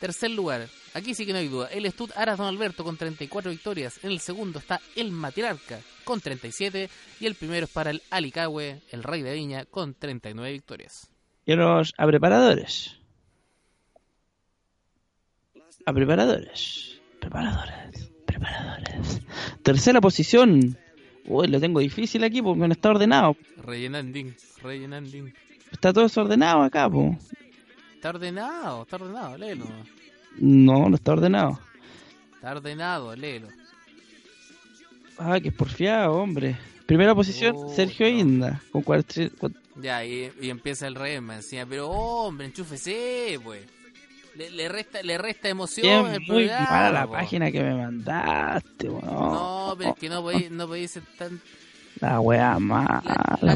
[0.01, 0.69] Tercer lugar.
[0.95, 1.69] Aquí sí que no hay duda.
[1.69, 3.99] El Stud Aras Don Alberto con 34 victorias.
[4.03, 6.89] En el segundo está el Matirarca con 37.
[7.21, 11.11] Y el primero es para el Alicagüe, el Rey de Viña, con 39 victorias.
[11.45, 12.97] Y los a preparadores.
[15.85, 17.01] A preparadores.
[17.21, 18.13] Preparadores.
[18.27, 19.21] Preparadores.
[19.63, 20.79] Tercera posición.
[21.27, 23.37] Uy, lo tengo difícil aquí porque no está ordenado.
[23.57, 25.35] Rellenandín, rellenandín.
[25.71, 27.19] Está todo desordenado acá, po.
[27.99, 29.65] Está ordenado, está ordenado, léelo.
[30.39, 31.59] No, no está ordenado.
[32.37, 33.49] Está ordenado, léelo.
[35.19, 36.57] Ah, que porfiado, hombre.
[36.87, 38.13] Primera posición, Oh, Sergio no.
[38.21, 41.67] Inda, con 43 Ya, y, y empieza el rey me encima.
[41.67, 43.63] Pero, hombre, enchúfese, pues.
[44.37, 47.13] Le, le resta, le resta emoción Bien, al muy programa, mala la po.
[47.15, 49.05] página que me mandaste, weón.
[49.05, 51.41] No, pero es que no podéis, no ser tan...
[52.01, 53.03] La weá mala,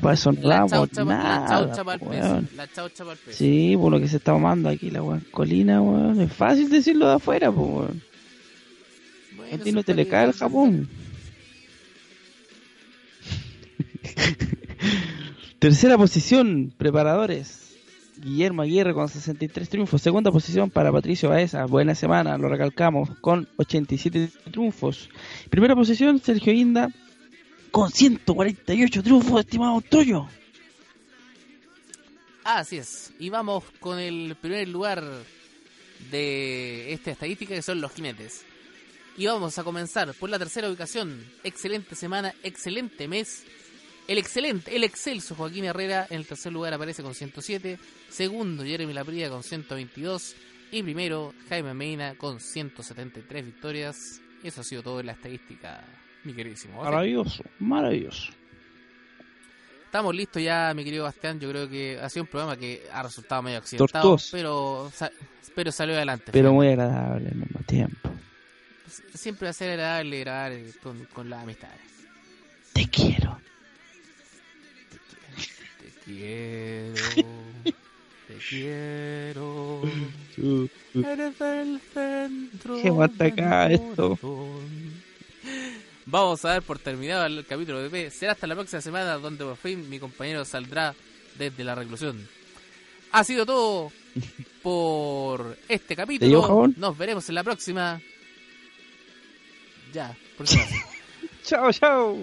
[0.01, 2.22] para eso no la damos chaucha, la nada, chaucha para el po, peso.
[2.32, 2.49] weón.
[2.57, 3.38] La chaucha para el peso.
[3.38, 6.20] Sí, por lo que se está mamando aquí la weá colina, weón.
[6.20, 8.03] Es fácil decirlo de afuera, pues, weón.
[9.36, 10.32] Bueno, A ti no te le cae el.
[10.32, 10.88] Japón.
[15.59, 17.61] Tercera posición, preparadores.
[18.20, 20.03] Guillermo Aguirre con 63 triunfos.
[20.03, 21.64] Segunda posición para Patricio Baeza.
[21.66, 25.09] Buena semana, lo recalcamos, con 87 triunfos.
[25.51, 26.88] Primera posición, Sergio Inda
[27.73, 30.29] con 148 triunfos, estimado Toyo.
[32.45, 33.12] Así es.
[33.18, 35.03] Y vamos con el primer lugar
[36.11, 38.45] de esta estadística que son los jinetes.
[39.16, 41.25] Y vamos a comenzar por la tercera ubicación.
[41.45, 43.45] Excelente semana, excelente mes.
[44.07, 47.79] El excelente, el excelso Joaquín Herrera en el tercer lugar aparece con 107.
[48.11, 50.35] Segundo, Jeremy Lapría con 122.
[50.73, 54.20] Y primero, Jaime Medina con 173 victorias.
[54.43, 55.85] Eso ha sido todo en la estadística,
[56.25, 56.83] mi queridísimo.
[56.83, 58.33] Maravilloso, maravilloso.
[59.85, 61.39] Estamos listos ya, mi querido Bastián.
[61.39, 64.31] Yo creo que ha sido un programa que ha resultado medio accidentado, Tortuoso.
[64.33, 64.91] pero,
[65.55, 66.33] pero salió adelante.
[66.33, 68.11] Pero muy agradable al mismo tiempo.
[69.14, 70.53] Siempre va a ser agradable grabar
[70.83, 71.81] con, con las amistades.
[72.73, 73.39] Te quiero.
[75.79, 76.95] Te quiero.
[78.29, 79.83] Te quiero.
[80.95, 82.81] Eres el centro.
[82.81, 82.91] Qué
[83.25, 84.18] de mi esto.
[86.07, 88.11] Vamos a dar por terminado el capítulo de B.
[88.11, 90.94] Será hasta la próxima semana donde por fin mi compañero saldrá
[91.38, 92.28] desde la reclusión.
[93.12, 93.92] Ha sido todo
[94.62, 96.42] por este ¿Te llevo capítulo.
[96.42, 96.74] jabón?
[96.76, 98.00] Nos veremos en la próxima.
[99.92, 100.46] Ya, por.
[101.44, 102.16] Chao, chao.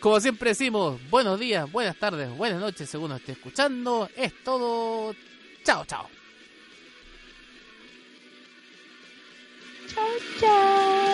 [0.00, 4.08] Como siempre decimos, buenos días, buenas tardes, buenas noches según nos esté escuchando.
[4.16, 5.14] Es todo.
[5.64, 6.08] Chao, chao.
[9.92, 10.04] Chao,
[10.40, 11.07] chao.